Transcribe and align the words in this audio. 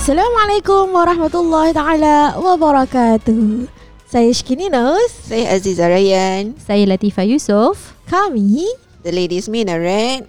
Assalamualaikum 0.00 0.96
warahmatullahi 0.96 1.76
taala 1.76 2.32
wabarakatuh. 2.40 3.68
Saya 4.08 4.32
Shkininus. 4.32 5.28
Saya 5.28 5.52
Aziza 5.52 5.92
Rayyan. 5.92 6.56
Saya 6.56 6.88
Latifah 6.88 7.28
Yusof. 7.28 7.92
Kami 8.08 8.64
The 9.04 9.12
Ladies 9.12 9.52
Minaret. 9.52 10.24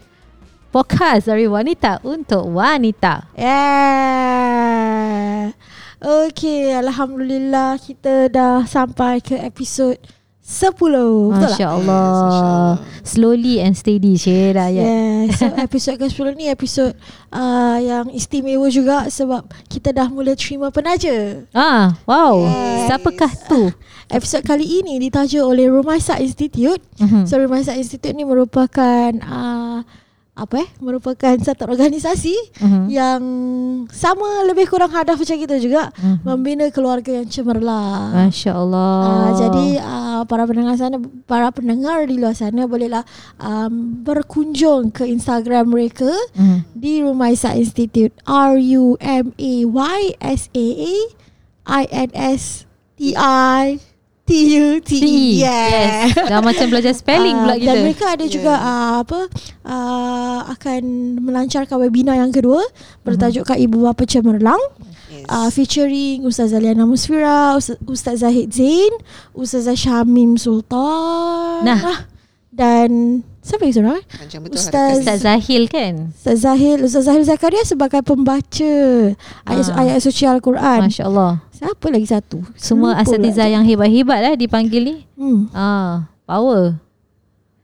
Podcast 0.75 1.31
dari 1.31 1.47
wanita 1.47 2.03
untuk 2.03 2.51
wanita. 2.51 3.31
Yeah. 3.39 3.95
Okay, 6.03 6.75
Alhamdulillah 6.75 7.79
kita 7.79 8.27
dah 8.27 8.67
sampai 8.67 9.23
ke 9.23 9.39
episod 9.39 9.95
10. 10.51 10.75
Betul 10.75 11.31
Masya? 11.31 11.67
Allah. 11.71 12.03
Yes, 12.03 12.19
Masya 12.19 12.43
Allah. 12.43 12.73
Slowly 13.07 13.55
and 13.63 13.73
steady 13.73 14.19
Cik 14.19 14.51
Raya. 14.51 14.83
Yeah, 14.83 15.19
so 15.31 15.47
episod 15.65 15.95
ke-10 15.95 16.35
ni 16.35 16.51
episod 16.51 16.91
uh, 17.31 17.79
yang 17.79 18.11
istimewa 18.11 18.67
juga 18.67 19.07
sebab 19.07 19.47
kita 19.71 19.95
dah 19.95 20.11
mula 20.11 20.35
terima 20.35 20.67
penaja. 20.69 21.47
Ah, 21.55 21.95
wow. 22.03 22.43
Yes. 22.43 22.91
Siapakah 22.91 23.31
tu? 23.47 23.71
Episod 24.11 24.43
kali 24.43 24.83
ini 24.83 24.99
ditaja 24.99 25.39
oleh 25.39 25.71
Rumaisa 25.71 26.19
Institute. 26.19 26.83
Mhm. 26.99 27.23
So 27.23 27.39
Rumaisa 27.39 27.71
Institute 27.79 28.11
ni 28.11 28.27
merupakan 28.27 29.15
uh, 29.23 29.87
apa 30.41 30.61
eh? 30.61 30.69
Merupakan 30.77 31.35
satu 31.37 31.65
organisasi 31.65 32.33
Mhm. 32.59 32.83
yang 32.87 33.21
sama 33.87 34.45
lebih 34.45 34.65
kurang 34.65 34.89
hadaf 34.89 35.15
macam 35.15 35.37
kita 35.37 35.55
juga 35.57 35.93
Mhm. 35.95 36.17
membina 36.23 36.65
keluarga 36.69 37.21
yang 37.21 37.27
cemerlang. 37.27 38.09
Masya 38.11 38.51
Allah. 38.51 38.97
Uh, 39.01 39.29
jadi 39.37 39.67
uh, 39.79 40.21
para 40.25 40.43
pendengar 40.43 40.75
sana 40.75 40.97
para 41.25 41.49
pendengar 41.49 42.05
di 42.05 42.17
luar 42.17 42.33
sana 42.33 42.65
bolehlah 42.65 43.05
um, 43.37 44.01
berkunjung 44.01 44.89
ke 44.89 45.05
Instagram 45.05 45.69
mereka 45.69 46.09
Mhm. 46.33 46.57
di 46.73 47.01
Rumaisa 47.01 47.53
Institute 47.53 48.13
R 48.25 48.57
U 48.57 48.97
M 48.97 49.33
A 49.33 49.53
Y 49.65 50.01
S 50.19 50.49
A 50.51 50.65
A 50.65 50.95
I 51.61 51.83
N 51.89 52.09
S 52.13 52.65
T 52.97 53.13
I 53.13 53.90
T 54.31 54.55
U 54.55 54.67
T 54.79 54.91
E. 54.95 55.43
Yes. 55.43 56.15
Dah 56.15 56.39
macam 56.39 56.71
belajar 56.71 56.95
spelling 56.95 57.35
Ah, 57.35 57.41
pula 57.43 57.55
kita. 57.59 57.67
Dan 57.67 57.75
mereka 57.83 58.05
ada 58.15 58.25
juga 58.31 58.53
uh, 58.55 59.03
apa 59.03 59.19
uh, 59.67 60.39
akan 60.55 60.81
melancarkan 61.19 61.75
webinar 61.75 62.15
yang 62.15 62.31
kedua 62.31 62.63
bertajuk 63.03 63.43
Kak 63.43 63.59
Ibu 63.59 63.83
Bapa 63.83 64.07
Cemerlang 64.07 64.63
Yes. 65.11 65.27
uh, 65.27 65.51
featuring 65.51 66.23
Ustazah 66.23 66.63
Liana 66.63 66.87
Musfira, 66.87 67.59
Ustaz, 67.59 67.75
Ustaz 67.83 68.23
Zahid 68.23 68.55
Zain, 68.55 68.95
Ustazah 69.35 69.75
Syamim 69.75 70.39
Sultan. 70.39 71.67
Nah. 71.67 71.79
Ah, 71.83 71.99
dan 72.47 73.19
siapa 73.41 73.61
lagi 73.61 73.73
seorang? 73.73 73.97
eh? 73.97 74.05
Macam 74.17 74.39
betul 74.41 74.57
Ustaz- 74.57 74.99
Ustaz 75.01 75.17
Zahil 75.21 75.63
kan? 75.65 75.93
Ustaz 76.11 76.37
Zahil, 76.39 76.77
Ustaz 76.79 77.03
Zahil 77.03 77.23
Zakaria 77.23 77.63
sebagai 77.63 78.01
pembaca 78.01 78.73
ayat, 79.43 79.65
Ah. 79.69 79.81
ayat 79.81 79.97
suci 79.99 80.23
Al-Quran. 80.23 80.85
Masya 80.85 81.05
Allah. 81.05 81.41
Siapa 81.51 81.85
lagi 81.87 82.05
satu? 82.05 82.41
Semua 82.55 82.93
Lupa 82.93 83.01
asatiza 83.03 83.43
pula. 83.43 83.53
yang 83.53 83.63
hebat-hebat 83.63 84.19
lah 84.19 84.33
dipanggil 84.35 84.81
ni. 84.83 84.95
Hmm. 85.13 85.49
Ah, 85.51 86.05
power. 86.23 86.77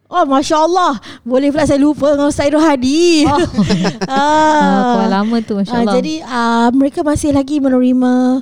Oh, 0.07 0.23
Masya 0.23 0.55
Allah. 0.61 0.95
Boleh 1.21 1.51
pula 1.51 1.63
saya 1.63 1.77
lupa 1.77 2.09
dengan 2.09 2.29
Ustaz 2.29 2.47
Irul 2.47 2.63
Hadi. 2.63 3.27
Oh. 3.27 3.37
Ah, 4.07 5.03
ah. 5.03 5.05
lama 5.11 5.35
tu 5.41 5.53
Masya 5.53 5.73
Ah, 5.73 5.81
Allah. 5.83 5.93
jadi 5.95 6.13
uh, 6.23 6.67
mereka 6.71 7.01
masih 7.01 7.29
lagi 7.31 7.59
menerima 7.59 8.39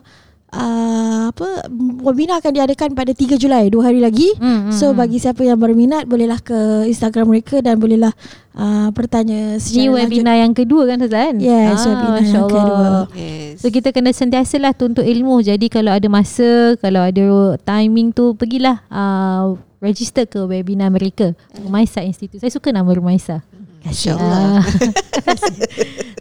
uh, 0.56 1.22
apa 1.30 1.67
webinar 2.02 2.39
akan 2.39 2.52
diadakan 2.56 2.89
pada 2.95 3.11
3 3.11 3.36
Julai, 3.36 3.67
dua 3.67 3.92
hari 3.92 4.00
lagi. 4.00 4.31
Hmm, 4.39 4.72
hmm, 4.72 4.73
So 4.73 4.92
hmm. 4.92 4.98
bagi 4.98 5.17
siapa 5.20 5.44
yang 5.44 5.59
berminat 5.59 6.08
bolehlah 6.08 6.39
ke 6.39 6.88
Instagram 6.88 7.36
mereka 7.36 7.59
dan 7.59 7.75
bolehlah 7.75 8.16
uh, 8.56 8.89
bertanya 8.95 9.59
Ni 9.59 9.61
secara 9.61 9.92
webinar 10.00 10.36
yang 10.39 10.53
kedua 10.56 10.88
kan 10.88 10.98
Ustaz 11.03 11.22
kan? 11.31 11.36
Yes, 11.38 11.83
webinar 11.83 12.22
Masya 12.23 12.33
yang 12.39 12.50
kedua. 12.50 12.88
Yes. 13.14 13.59
So 13.59 13.67
kita 13.67 13.92
kena 13.92 14.16
sentiasa 14.16 14.56
lah 14.59 14.76
tuntut 14.76 15.03
ilmu 15.03 15.39
Jadi 15.39 15.71
kalau 15.71 15.95
ada 15.95 16.05
masa 16.11 16.76
Kalau 16.83 17.02
ada 17.02 17.55
timing 17.64 18.11
tu 18.11 18.36
Pergilah 18.36 18.83
uh, 18.92 19.55
Register 19.80 20.27
ke 20.27 20.43
webinar 20.43 20.92
mereka 20.92 21.33
Rumaisa 21.55 22.04
Institute 22.04 22.43
Saya 22.43 22.52
suka 22.52 22.76
nama 22.76 22.87
Rumaisa 22.92 23.42
Masya 23.86 24.12
Allah. 24.14 24.66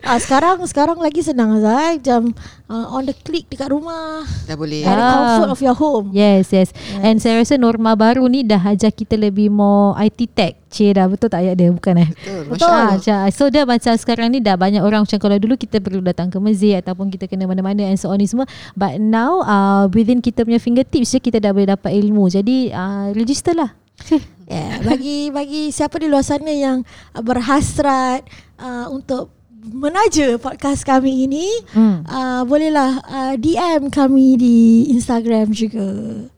Ah, 0.05 0.21
sekarang 0.21 0.61
sekarang 0.69 1.01
lagi 1.01 1.25
senang 1.25 1.57
Azai 1.57 1.97
macam 1.97 2.37
uh, 2.69 2.93
on 2.93 3.09
the 3.09 3.17
click 3.17 3.49
dekat 3.49 3.73
rumah. 3.73 4.21
Dah 4.45 4.53
boleh. 4.53 4.85
At 4.85 4.93
the 4.93 5.01
Ah. 5.01 5.13
comfort 5.17 5.49
of 5.49 5.61
your 5.65 5.73
home. 5.73 6.07
Yes, 6.13 6.53
yes 6.53 6.77
And 7.01 7.17
saya 7.17 7.41
rasa 7.41 7.57
norma 7.57 7.97
baru 7.97 8.29
ni 8.29 8.45
Dah 8.45 8.61
ajar 8.61 8.93
kita 8.93 9.17
lebih 9.17 9.49
more 9.49 9.97
IT 9.99 10.29
tech 10.31 10.61
Cik 10.69 10.93
dah 10.93 11.09
betul 11.09 11.33
tak 11.33 11.41
ayat 11.41 11.57
dia 11.57 11.73
Bukan 11.73 11.95
eh 11.97 12.09
Betul. 12.13 12.37
Masya 12.37 12.53
Betul. 12.53 12.69
Allah. 12.69 12.85
Ah, 12.85 12.93
macam, 12.93 13.19
so 13.33 13.43
dia 13.49 13.63
macam 13.65 13.93
sekarang 13.97 14.29
ni 14.29 14.39
dah 14.39 14.55
banyak 14.55 14.83
orang 14.83 15.09
macam 15.09 15.17
kalau 15.17 15.37
dulu 15.39 15.57
kita 15.57 15.81
perlu 15.81 16.05
datang 16.05 16.29
ke 16.29 16.37
masjid 16.37 16.85
ataupun 16.85 17.09
kita 17.09 17.25
kena 17.25 17.49
mana-mana 17.49 17.89
and 17.89 17.97
so 17.97 18.13
on 18.13 18.21
ni 18.21 18.29
semua 18.29 18.45
but 18.77 19.01
now 19.01 19.41
uh, 19.41 19.89
within 19.89 20.21
kita 20.21 20.45
punya 20.45 20.61
fingertips 20.61 21.11
je 21.11 21.19
kita 21.19 21.41
dah 21.41 21.49
boleh 21.49 21.73
dapat 21.73 21.97
ilmu 21.97 22.29
jadi 22.29 22.57
uh, 22.71 23.09
register 23.17 23.57
lah 23.57 23.73
Yeah, 24.45 24.85
bagi 24.85 25.33
bagi 25.33 25.73
siapa 25.73 25.97
di 25.97 26.07
luar 26.07 26.21
sana 26.21 26.49
yang 26.49 26.85
uh, 27.13 27.23
berhasrat 27.23 28.29
uh, 28.57 28.89
untuk 28.89 29.33
menaja 29.65 30.37
podcast 30.37 30.85
kami 30.85 31.25
ini, 31.25 31.49
hmm. 31.73 32.05
uh, 32.05 32.45
bolehlah 32.45 33.01
uh, 33.01 33.35
DM 33.35 33.89
kami 33.89 34.37
di 34.37 34.57
Instagram 34.93 35.49
juga. 35.51 35.85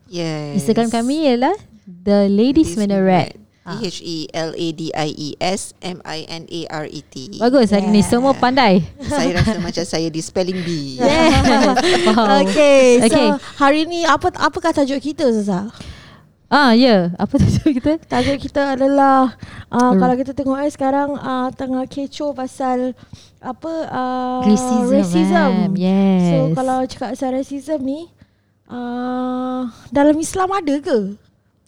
Yes. 0.07 0.63
Instagram 0.63 0.87
kami 0.87 1.27
ialah 1.27 1.51
The 1.83 2.31
Ladies 2.31 2.75
Minaret 2.75 3.35
Ah. 3.67 3.75
T-H-E-L-A-D-I-E-S 3.83 5.75
M-I-N-A-R-E-T 5.83 7.35
Bagus 7.35 7.67
hari 7.67 7.91
ni 7.91 7.99
Yeah. 7.99 8.07
semua 8.07 8.31
pandai 8.31 8.79
Saya 8.95 9.35
rasa 9.35 9.59
macam 9.67 9.83
saya 9.83 10.07
di 10.07 10.23
spelling 10.23 10.63
bee 10.63 10.95
Yes 10.95 11.43
wow. 12.07 12.47
Okay, 12.47 13.03
so 13.03 13.11
Okay. 13.11 13.27
hari 13.59 13.83
ni 13.83 14.07
apa 14.07 14.31
apakah 14.39 14.71
tajuk 14.71 15.03
kita 15.03 15.27
Zaza? 15.35 15.67
Ah 16.47 16.71
ya 16.71 16.87
yeah. 16.87 17.01
Apa 17.15 17.35
tajuk 17.37 17.75
kita 17.75 17.91
Tajuk 18.11 18.37
kita 18.39 18.79
adalah 18.79 19.35
uh, 19.67 19.91
Hmm. 19.91 19.99
kalau 19.99 20.15
kita 20.15 20.31
tengok 20.31 20.57
eh 20.57 20.71
sekarang 20.71 21.09
uh, 21.13 21.51
tengah 21.51 21.83
kecoh 21.85 22.31
pasal 22.31 22.95
apa 23.37 23.73
uh, 23.91 24.39
Racism, 24.43 24.95
racism. 24.95 25.51
ma'am. 25.67 25.73
Yes 25.75 26.23
So 26.25 26.35
kalau 26.55 26.87
cakap 26.87 27.09
pasal 27.13 27.35
racism 27.35 27.79
ni 27.83 28.07
uh, 28.67 29.67
dalam 29.89 30.15
Islam 30.15 30.47
ada 30.49 30.75
ke? 30.79 30.99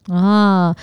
Ah. 0.07 0.73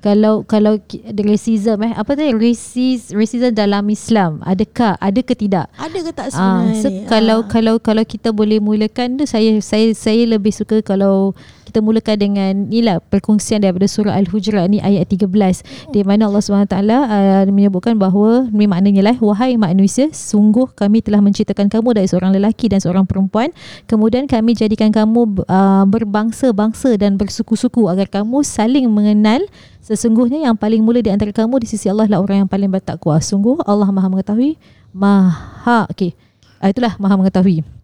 Kalau 0.00 0.48
kalau 0.48 0.80
racism 1.12 1.76
eh 1.84 1.92
apa 1.92 2.16
tu 2.16 2.24
racis 2.32 3.12
racism 3.12 3.52
dalam 3.52 3.84
Islam 3.86 4.40
adakah 4.40 4.96
ada 4.96 5.20
ke 5.20 5.36
tidak? 5.36 5.68
Ada 5.76 5.98
ke 6.00 6.10
tak 6.10 6.26
Ah, 6.32 6.64
sebenarnya? 6.64 6.80
so 6.80 6.88
ni? 6.88 7.04
kalau 7.04 7.44
Ah. 7.44 7.46
kalau 7.46 7.74
kalau 7.76 8.00
kita 8.00 8.32
boleh 8.32 8.64
mulakan 8.64 9.20
tu 9.20 9.28
saya 9.28 9.60
saya 9.60 9.92
saya 9.92 10.24
lebih 10.24 10.56
suka 10.56 10.80
kalau 10.80 11.36
kita 11.70 11.78
mulakan 11.78 12.18
dengan 12.18 12.52
inilah 12.66 12.98
perkongsian 12.98 13.62
daripada 13.62 13.86
surah 13.86 14.18
Al-Hujurat 14.18 14.66
ni 14.66 14.82
ayat 14.82 15.06
13 15.06 15.30
di 15.94 16.02
mana 16.02 16.26
Allah 16.26 16.42
SWT 16.42 16.74
uh, 16.74 17.46
menyebutkan 17.46 17.94
bahawa 17.94 18.50
ni 18.50 18.66
maknanya 18.66 19.14
lah 19.14 19.16
wahai 19.22 19.54
manusia 19.54 20.10
sungguh 20.10 20.74
kami 20.74 20.98
telah 20.98 21.22
menciptakan 21.22 21.70
kamu 21.70 21.94
dari 21.94 22.10
seorang 22.10 22.34
lelaki 22.34 22.66
dan 22.66 22.82
seorang 22.82 23.06
perempuan. 23.06 23.54
Kemudian 23.86 24.26
kami 24.26 24.58
jadikan 24.58 24.90
kamu 24.90 25.46
uh, 25.46 25.86
berbangsa-bangsa 25.86 26.98
dan 26.98 27.14
bersuku-suku 27.14 27.86
agar 27.86 28.10
kamu 28.10 28.42
saling 28.42 28.90
mengenal 28.90 29.46
sesungguhnya 29.78 30.50
yang 30.50 30.58
paling 30.58 30.82
mula 30.82 30.98
di 30.98 31.14
antara 31.14 31.30
kamu. 31.30 31.62
Di 31.62 31.70
sisi 31.70 31.86
Allah 31.86 32.10
lah 32.10 32.18
orang 32.18 32.44
yang 32.44 32.50
paling 32.50 32.66
bertakwa. 32.66 33.22
Sungguh 33.22 33.62
Allah 33.62 33.86
Maha 33.94 34.10
mengetahui 34.10 34.58
Maha 34.90 35.86
okey 35.94 36.18
uh, 36.58 36.68
itulah 36.68 36.98
Maha 36.98 37.14
mengetahui 37.14 37.79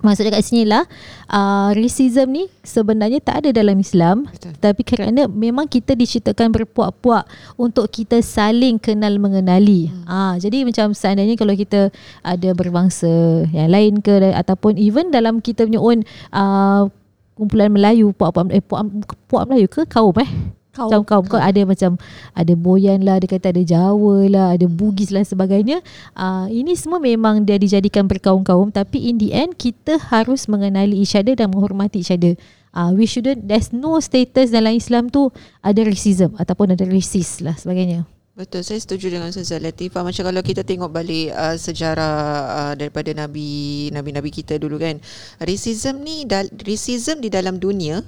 Maksudnya 0.00 0.38
kat 0.38 0.46
sini 0.46 0.62
lah 0.64 0.86
uh, 1.28 1.74
Racism 1.74 2.30
ni 2.30 2.46
sebenarnya 2.62 3.18
tak 3.20 3.44
ada 3.44 3.50
dalam 3.50 3.74
Islam 3.74 4.30
Betul. 4.30 4.54
Tapi 4.56 4.82
kerana 4.86 5.26
memang 5.26 5.66
kita 5.66 5.98
diciptakan 5.98 6.54
berpuak-puak 6.54 7.26
Untuk 7.58 7.90
kita 7.90 8.22
saling 8.22 8.78
kenal 8.78 9.18
mengenali 9.18 9.90
hmm. 9.90 10.06
uh, 10.06 10.34
Jadi 10.38 10.62
macam 10.62 10.94
seandainya 10.94 11.34
kalau 11.34 11.52
kita 11.58 11.90
ada 12.22 12.50
berbangsa 12.54 13.44
yang 13.50 13.68
lain 13.68 13.98
ke 14.00 14.30
Ataupun 14.30 14.78
even 14.78 15.10
dalam 15.10 15.42
kita 15.42 15.66
punya 15.66 15.82
own 15.82 16.06
uh, 16.32 16.86
Kumpulan 17.34 17.68
Melayu 17.68 18.14
Puak-puak 18.14 18.46
eh, 18.54 18.62
puak, 18.62 18.86
puak 19.26 19.44
Melayu 19.50 19.66
ke 19.68 19.84
kaum 19.90 20.14
eh 20.22 20.30
Kau, 20.70 20.86
macam 20.86 21.02
kau 21.02 21.20
kau 21.26 21.40
ada 21.42 21.66
macam 21.66 21.98
ada 22.30 22.52
boyan 22.54 23.02
lah, 23.02 23.18
dia 23.18 23.26
kata 23.26 23.50
ada 23.50 23.62
Jawa 23.66 24.30
lah, 24.30 24.46
ada 24.54 24.70
Bugis 24.70 25.10
lah 25.10 25.26
sebagainya. 25.26 25.82
Uh, 26.14 26.46
ini 26.46 26.78
semua 26.78 27.02
memang 27.02 27.42
dia 27.42 27.58
dijadikan 27.58 28.06
berkaum-kaum 28.06 28.70
tapi 28.70 29.10
in 29.10 29.18
the 29.18 29.34
end 29.34 29.58
kita 29.58 29.98
harus 29.98 30.46
mengenali 30.46 31.02
each 31.02 31.18
other 31.18 31.34
dan 31.34 31.50
menghormati 31.50 32.06
each 32.06 32.14
other. 32.14 32.38
Uh, 32.70 32.94
we 32.94 33.02
shouldn't 33.02 33.50
there's 33.50 33.74
no 33.74 33.98
status 33.98 34.54
dalam 34.54 34.78
Islam 34.78 35.10
tu 35.10 35.34
ada 35.58 35.82
racism 35.82 36.38
ataupun 36.38 36.78
ada 36.78 36.86
racist 36.86 37.42
lah 37.42 37.58
sebagainya. 37.58 38.06
Betul, 38.38 38.62
saya 38.62 38.78
setuju 38.78 39.10
dengan 39.10 39.28
Ustazah 39.28 39.58
Latifah. 39.58 40.06
Macam 40.06 40.22
kalau 40.22 40.40
kita 40.40 40.62
tengok 40.62 40.88
balik 40.88 41.34
uh, 41.34 41.58
sejarah 41.58 42.14
uh, 42.48 42.74
daripada 42.78 43.10
nabi 43.10 43.90
nabi-nabi 43.90 44.30
kita 44.30 44.54
dulu 44.54 44.78
kan. 44.78 45.02
Racism 45.42 46.00
ni 46.00 46.24
dal- 46.24 46.48
racism 46.62 47.18
di 47.18 47.28
dalam 47.28 47.58
dunia 47.58 48.00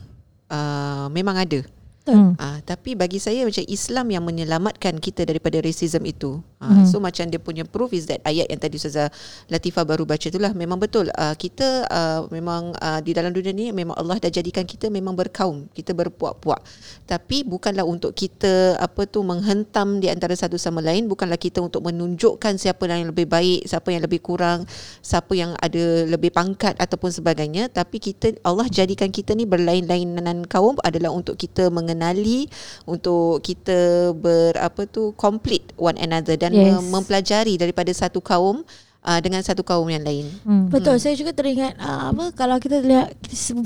uh, 0.49 1.11
memang 1.11 1.43
ada. 1.43 1.61
Betul. 2.02 2.19
Hmm. 2.19 2.34
Ah, 2.34 2.58
tapi 2.66 2.99
bagi 2.99 3.22
saya 3.22 3.46
macam 3.46 3.62
Islam 3.62 4.06
yang 4.10 4.26
menyelamatkan 4.26 4.99
kita 4.99 5.22
daripada 5.22 5.62
racism 5.62 6.02
itu. 6.02 6.43
Uh, 6.62 6.87
so 6.87 7.03
macam 7.03 7.26
dia 7.26 7.43
punya 7.43 7.67
proof 7.67 7.91
is 7.91 8.06
that 8.06 8.23
ayat 8.23 8.47
yang 8.47 8.62
tadi 8.62 8.79
Ustazah 8.79 9.11
Latifah 9.50 9.82
baru 9.82 10.06
baca 10.06 10.23
itulah 10.23 10.55
memang 10.55 10.79
betul. 10.79 11.11
Uh, 11.11 11.35
kita 11.35 11.91
uh, 11.91 12.31
memang 12.31 12.70
uh, 12.79 13.03
di 13.03 13.11
dalam 13.11 13.35
dunia 13.35 13.50
ni 13.50 13.75
memang 13.75 13.99
Allah 13.99 14.23
dah 14.23 14.31
jadikan 14.31 14.62
kita 14.62 14.87
memang 14.87 15.19
berkaum, 15.19 15.67
kita 15.75 15.91
berpuak-puak. 15.91 16.62
Tapi 17.11 17.43
bukanlah 17.43 17.82
untuk 17.82 18.14
kita 18.14 18.79
apa 18.79 19.11
tu 19.11 19.26
menghentam 19.26 19.99
di 19.99 20.06
antara 20.06 20.38
satu 20.38 20.55
sama 20.55 20.79
lain, 20.79 21.11
bukanlah 21.11 21.35
kita 21.35 21.59
untuk 21.59 21.82
menunjukkan 21.82 22.55
siapa 22.62 22.87
yang 22.87 23.11
lebih 23.11 23.26
baik, 23.26 23.67
siapa 23.67 23.91
yang 23.91 24.06
lebih 24.06 24.23
kurang, 24.23 24.62
siapa 25.03 25.35
yang 25.35 25.58
ada 25.58 26.06
lebih 26.06 26.31
pangkat 26.31 26.79
ataupun 26.79 27.11
sebagainya, 27.11 27.75
tapi 27.75 27.99
kita 27.99 28.38
Allah 28.47 28.70
jadikan 28.70 29.11
kita 29.11 29.35
ni 29.35 29.50
berlain-lainan 29.50 30.47
kaum 30.47 30.79
adalah 30.87 31.11
untuk 31.11 31.35
kita 31.35 31.75
mengenali, 31.75 32.47
untuk 32.87 33.43
kita 33.43 34.15
ber 34.15 34.55
apa 34.62 34.87
tu 34.87 35.11
complete 35.19 35.75
one 35.75 35.99
another 35.99 36.38
dan 36.38 36.51
Yes. 36.52 36.78
yes. 36.78 36.84
mempelajari 36.93 37.54
daripada 37.56 37.90
satu 37.90 38.20
kaum 38.20 38.62
uh, 39.02 39.20
dengan 39.20 39.43
satu 39.43 39.62
kaum 39.66 39.87
yang 39.90 40.02
lain. 40.02 40.31
Hmm. 40.46 40.70
Betul. 40.70 40.96
Saya 41.02 41.19
juga 41.19 41.34
teringat 41.34 41.75
uh, 41.78 42.14
apa 42.14 42.25
kalau 42.32 42.56
kita 42.62 42.78
lihat 42.82 43.19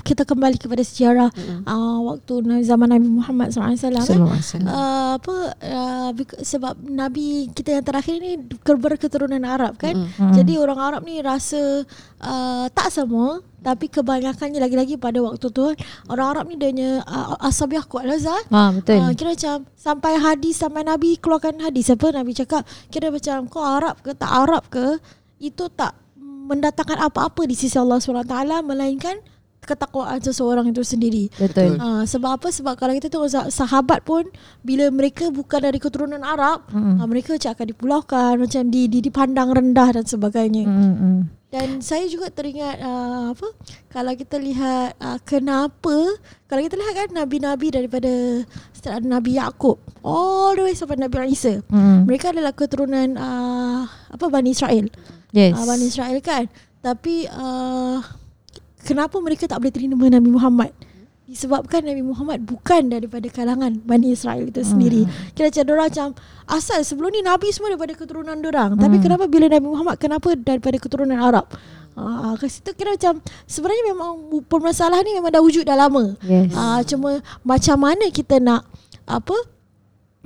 kita 0.02 0.24
kembali 0.24 0.56
kepada 0.56 0.82
sejarah 0.82 1.28
uh, 1.68 1.98
waktu 2.08 2.40
zaman 2.64 2.88
Nabi 2.96 3.08
Muhammad 3.08 3.52
SAW 3.52 3.76
kan. 3.76 4.18
Uh, 4.64 5.10
apa 5.20 5.34
uh, 5.60 6.10
sebab 6.40 6.74
nabi 6.82 7.48
kita 7.52 7.80
yang 7.80 7.84
terakhir 7.84 8.16
ni 8.20 8.40
ke- 8.40 8.80
berketurunan 8.80 9.44
Arab 9.44 9.76
kan. 9.76 9.94
Mm-mm. 9.94 10.32
Jadi 10.32 10.56
orang 10.56 10.78
Arab 10.80 11.00
ni 11.04 11.20
rasa 11.20 11.84
uh, 12.20 12.66
tak 12.72 12.88
semua 12.92 13.40
tapi 13.66 13.90
kebanyakannya 13.90 14.62
lagi-lagi 14.62 14.94
pada 14.94 15.18
waktu 15.18 15.50
tu 15.50 15.74
orang 16.06 16.26
Arab 16.38 16.44
ni 16.46 16.54
dia 16.54 17.02
uh, 17.02 17.34
asabiah 17.42 17.82
kuat 17.82 18.06
lah 18.06 18.14
Zat. 18.14 18.46
Ah 18.54 18.70
betul. 18.70 19.02
Uh, 19.02 19.10
kira 19.18 19.34
macam 19.34 19.66
sampai 19.74 20.12
hadis 20.22 20.54
sampai 20.54 20.86
Nabi 20.86 21.18
keluarkan 21.18 21.58
hadis 21.58 21.90
apa 21.90 22.14
Nabi 22.14 22.30
cakap 22.30 22.62
kira 22.94 23.10
macam 23.10 23.50
kau 23.50 23.66
Arab 23.66 23.98
ke 24.06 24.14
tak 24.14 24.30
Arab 24.30 24.62
ke 24.70 25.02
itu 25.42 25.66
tak 25.74 25.98
mendatangkan 26.46 27.10
apa-apa 27.10 27.42
di 27.42 27.58
sisi 27.58 27.74
Allah 27.74 27.98
SWT 27.98 28.62
melainkan 28.62 29.18
ketakwaan 29.66 30.22
seseorang 30.22 30.70
itu 30.70 30.86
sendiri. 30.86 31.26
betul. 31.42 31.74
Uh, 31.82 32.06
sebab 32.06 32.38
apa? 32.38 32.54
Sebab 32.54 32.78
kalau 32.78 32.94
kita 32.94 33.10
tengok 33.10 33.26
sah- 33.26 33.50
sahabat 33.50 34.06
pun 34.06 34.22
bila 34.62 34.86
mereka 34.94 35.26
bukan 35.34 35.58
dari 35.58 35.82
keturunan 35.82 36.22
Arab, 36.22 36.62
Mm-mm. 36.70 37.02
uh, 37.02 37.06
mereka 37.10 37.34
macam 37.34 37.50
akan 37.50 37.66
dipulaukan, 37.74 38.32
macam 38.38 38.62
di, 38.70 38.86
di 38.86 39.02
dipandang 39.02 39.50
rendah 39.50 39.90
dan 39.90 40.04
sebagainya. 40.06 40.70
Hmm. 40.70 41.26
Dan 41.46 41.78
saya 41.78 42.10
juga 42.10 42.26
teringat 42.26 42.82
uh, 42.82 43.30
apa 43.30 43.48
kalau 43.94 44.12
kita 44.18 44.34
lihat 44.34 44.98
uh, 44.98 45.14
kenapa 45.22 46.18
kalau 46.50 46.60
kita 46.66 46.74
lihat 46.74 46.94
kan 47.06 47.08
nabi-nabi 47.14 47.70
daripada 47.70 48.42
ada 48.86 49.02
Nabi 49.02 49.34
Yakub 49.34 49.82
all 50.06 50.54
the 50.54 50.62
way 50.62 50.74
sampai 50.74 50.98
Nabi 50.98 51.34
Isa. 51.34 51.62
Hmm. 51.66 52.06
Mereka 52.06 52.30
adalah 52.30 52.54
keturunan 52.54 53.18
uh, 53.18 53.82
apa 53.86 54.24
Bani 54.30 54.54
Israel. 54.54 54.86
Yes. 55.34 55.58
Uh, 55.58 55.66
Bani 55.66 55.86
Israel 55.90 56.18
kan. 56.22 56.46
Tapi 56.82 57.26
uh, 57.26 57.98
kenapa 58.86 59.18
mereka 59.18 59.50
tak 59.50 59.58
boleh 59.58 59.74
terima 59.74 59.98
Nabi 60.06 60.30
Muhammad? 60.30 60.70
Disebabkan 61.26 61.82
Nabi 61.82 62.06
Muhammad 62.06 62.46
bukan 62.46 62.86
daripada 62.86 63.26
kalangan 63.26 63.82
Bani 63.82 64.14
Israel 64.14 64.46
itu 64.46 64.62
sendiri. 64.62 65.10
Kira 65.34 65.50
macam 65.50 65.74
orang 65.74 65.88
macam 65.90 66.08
asal 66.46 66.78
sebelum 66.86 67.10
ni 67.10 67.18
Nabi 67.26 67.50
semua 67.50 67.74
daripada 67.74 67.98
keturunan 67.98 68.38
orang. 68.38 68.78
Tapi 68.78 69.02
kenapa 69.02 69.26
bila 69.26 69.50
Nabi 69.50 69.66
Muhammad 69.66 69.98
kenapa 69.98 70.38
daripada 70.38 70.78
keturunan 70.78 71.18
Arab? 71.18 71.50
Ah, 71.96 72.36
kat 72.38 72.52
situ 72.52 72.70
kira 72.76 72.94
macam 72.94 73.18
sebenarnya 73.48 73.84
memang 73.90 74.10
permasalahan 74.46 75.02
ni 75.02 75.16
memang 75.18 75.32
dah 75.34 75.42
wujud 75.42 75.66
dah 75.66 75.74
lama. 75.74 76.14
Yes. 76.22 76.54
Ah, 76.54 76.78
cuma 76.86 77.18
macam 77.42 77.76
mana 77.80 78.06
kita 78.12 78.38
nak 78.38 78.68
apa? 79.08 79.34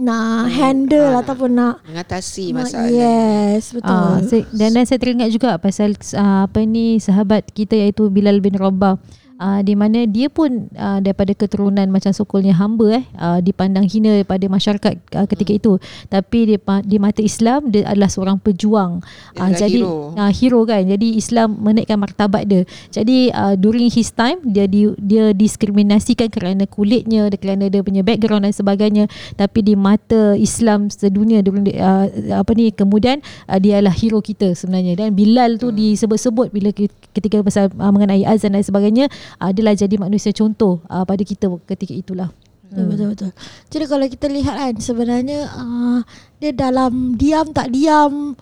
Nak 0.01 0.51
handle 0.53 1.17
Ah, 1.17 1.21
ataupun 1.25 1.51
nak 1.55 1.81
Mengatasi 1.87 2.53
masalah. 2.53 2.91
Yes, 2.91 3.73
betul. 3.73 3.89
Ah, 3.89 4.21
saya, 4.21 4.45
dan, 4.53 4.69
dan 4.77 4.85
saya 4.85 4.99
teringat 4.99 5.31
juga 5.33 5.57
pasal 5.57 5.97
uh, 6.19 6.45
apa 6.45 6.61
ni 6.67 7.01
sahabat 7.01 7.49
kita 7.55 7.73
iaitu 7.79 8.11
Bilal 8.13 8.45
bin 8.45 8.59
Rabah. 8.59 9.01
Uh, 9.41 9.65
di 9.65 9.73
mana 9.73 10.05
dia 10.05 10.29
pun 10.29 10.69
uh, 10.77 11.01
daripada 11.01 11.33
keturunan 11.33 11.89
macam 11.89 12.13
sokolnya 12.13 12.53
hamba 12.61 13.01
eh 13.01 13.05
uh, 13.17 13.41
dipandang 13.41 13.89
hina 13.89 14.21
daripada 14.21 14.45
masyarakat 14.53 15.01
uh, 15.17 15.25
ketika 15.25 15.57
itu. 15.57 15.73
Tapi 16.13 16.61
pa- 16.61 16.85
di 16.85 17.01
mata 17.01 17.25
Islam 17.25 17.73
dia 17.73 17.89
adalah 17.89 18.13
seorang 18.13 18.37
pejuang. 18.37 19.01
Dia 19.33 19.41
uh, 19.41 19.51
jadi 19.57 19.81
hero. 19.81 20.13
uh, 20.13 20.29
hero 20.29 20.61
kan. 20.69 20.85
Jadi 20.85 21.17
Islam 21.17 21.57
menaikkan 21.57 21.97
martabat 21.97 22.45
dia. 22.45 22.69
Jadi 22.93 23.33
uh, 23.33 23.57
during 23.57 23.89
his 23.89 24.13
time 24.13 24.45
dia 24.45 24.69
di, 24.69 24.93
dia 25.01 25.33
diskriminasikan 25.33 26.29
kerana 26.29 26.69
kulitnya 26.69 27.33
kerana 27.41 27.73
dia 27.73 27.81
punya 27.81 28.05
background 28.05 28.45
dan 28.45 28.53
sebagainya. 28.53 29.09
Tapi 29.41 29.65
di 29.65 29.73
mata 29.73 30.37
Islam 30.37 30.93
sedunia 30.93 31.41
during 31.41 31.65
dia, 31.65 31.81
uh, 31.81 32.45
apa 32.45 32.53
ni 32.53 32.77
kemudian 32.77 33.25
uh, 33.49 33.57
dia 33.57 33.81
adalah 33.81 33.97
hero 33.97 34.21
kita 34.21 34.53
sebenarnya. 34.53 35.01
Dan 35.01 35.17
Bilal 35.17 35.57
tu 35.57 35.73
disebut-sebut 35.73 36.53
bila 36.53 36.77
ketika 37.17 37.41
pasal 37.41 37.73
uh, 37.81 37.89
mengenai 37.89 38.29
azan 38.29 38.53
dan 38.53 38.61
sebagainya 38.61 39.09
adalah 39.39 39.77
jadi 39.77 39.95
manusia 39.95 40.33
contoh 40.33 40.81
uh, 40.89 41.05
pada 41.05 41.23
kita 41.23 41.47
ketika 41.69 41.95
itulah 41.95 42.31
Betul, 42.71 42.87
betul, 42.87 43.07
betul. 43.11 43.31
Jadi 43.67 43.85
kalau 43.91 44.07
kita 44.07 44.27
lihat 44.31 44.55
kan 44.55 44.75
sebenarnya 44.79 45.43
uh, 45.59 46.07
dia 46.39 46.55
dalam 46.55 47.19
diam 47.19 47.51
tak 47.51 47.75
diam 47.75 48.39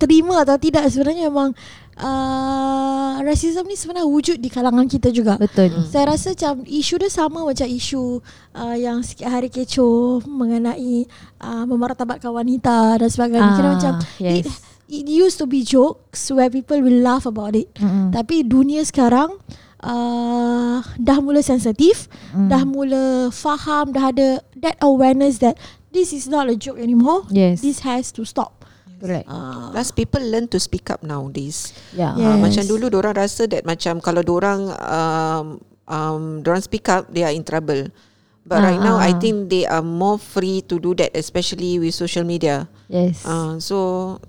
terima 0.00 0.40
atau 0.40 0.56
tidak 0.56 0.88
sebenarnya 0.88 1.28
memang 1.28 1.52
uh, 2.00 3.20
rasism 3.20 3.64
ni 3.68 3.76
sebenarnya 3.76 4.08
wujud 4.08 4.40
di 4.40 4.48
kalangan 4.48 4.88
kita 4.88 5.12
juga. 5.12 5.36
betul 5.36 5.68
Saya 5.88 6.16
rasa 6.16 6.32
macam 6.32 6.64
isu 6.64 6.94
dia 6.96 7.10
sama 7.12 7.44
macam 7.44 7.68
isu 7.68 8.24
uh, 8.56 8.76
yang 8.76 9.04
sikit 9.04 9.28
hari 9.28 9.52
kecoh 9.52 10.24
mengenai 10.24 11.04
uh, 11.40 11.64
memartabatkan 11.68 12.32
wanita 12.32 13.04
dan 13.04 13.08
sebagainya. 13.12 13.52
Kira 13.52 13.68
Ah, 13.68 13.72
macam 13.76 13.92
yes. 14.16 14.34
it, 14.40 14.46
it 14.88 15.06
used 15.08 15.36
to 15.36 15.44
be 15.44 15.60
jokes 15.60 16.32
where 16.32 16.48
people 16.48 16.80
will 16.80 17.04
laugh 17.04 17.28
about 17.28 17.52
it. 17.52 17.68
Mm-mm. 17.76 18.16
Tapi 18.16 18.44
dunia 18.48 18.80
sekarang 18.80 19.36
uh, 19.80 20.80
dah 20.96 21.18
mula 21.18 21.40
sensitif, 21.40 22.06
Mm. 22.32 22.48
dah 22.48 22.62
mula 22.64 23.02
faham, 23.30 23.92
dah 23.92 24.12
ada 24.12 24.28
that 24.54 24.76
awareness 24.80 25.40
that 25.40 25.56
this 25.90 26.12
is 26.12 26.28
not 26.28 26.48
a 26.48 26.56
joke 26.56 26.76
anymore. 26.76 27.24
yes 27.28 27.60
This 27.60 27.80
has 27.82 28.12
to 28.14 28.24
stop. 28.24 28.64
correct 28.96 29.28
Uh, 29.28 29.76
Plus 29.76 29.92
people 29.92 30.24
learn 30.24 30.48
to 30.48 30.56
speak 30.56 30.88
up 30.88 31.04
nowadays. 31.04 31.76
yeah. 31.92 32.16
Uh, 32.16 32.36
Yes. 32.36 32.40
macam 32.40 32.62
dulu 32.64 32.88
orang 32.96 33.16
rasa 33.16 33.44
that 33.44 33.64
macam 33.64 34.00
kalau 34.00 34.24
orang 34.32 34.72
um, 34.72 35.46
um, 35.84 36.22
orang 36.40 36.64
speak 36.64 36.88
up 36.88 37.04
they 37.12 37.20
are 37.20 37.32
in 37.32 37.44
trouble. 37.44 37.92
But 38.46 38.62
Ah, 38.62 38.70
right 38.70 38.78
now 38.80 38.96
ah, 38.96 39.04
I 39.04 39.12
ah. 39.12 39.18
think 39.18 39.50
they 39.50 39.66
are 39.66 39.82
more 39.82 40.16
free 40.16 40.62
to 40.70 40.78
do 40.78 40.94
that 40.96 41.12
especially 41.12 41.76
with 41.76 41.92
social 41.92 42.22
media. 42.22 42.70
Yes 42.88 43.22
Uh, 43.22 43.58
so 43.58 43.76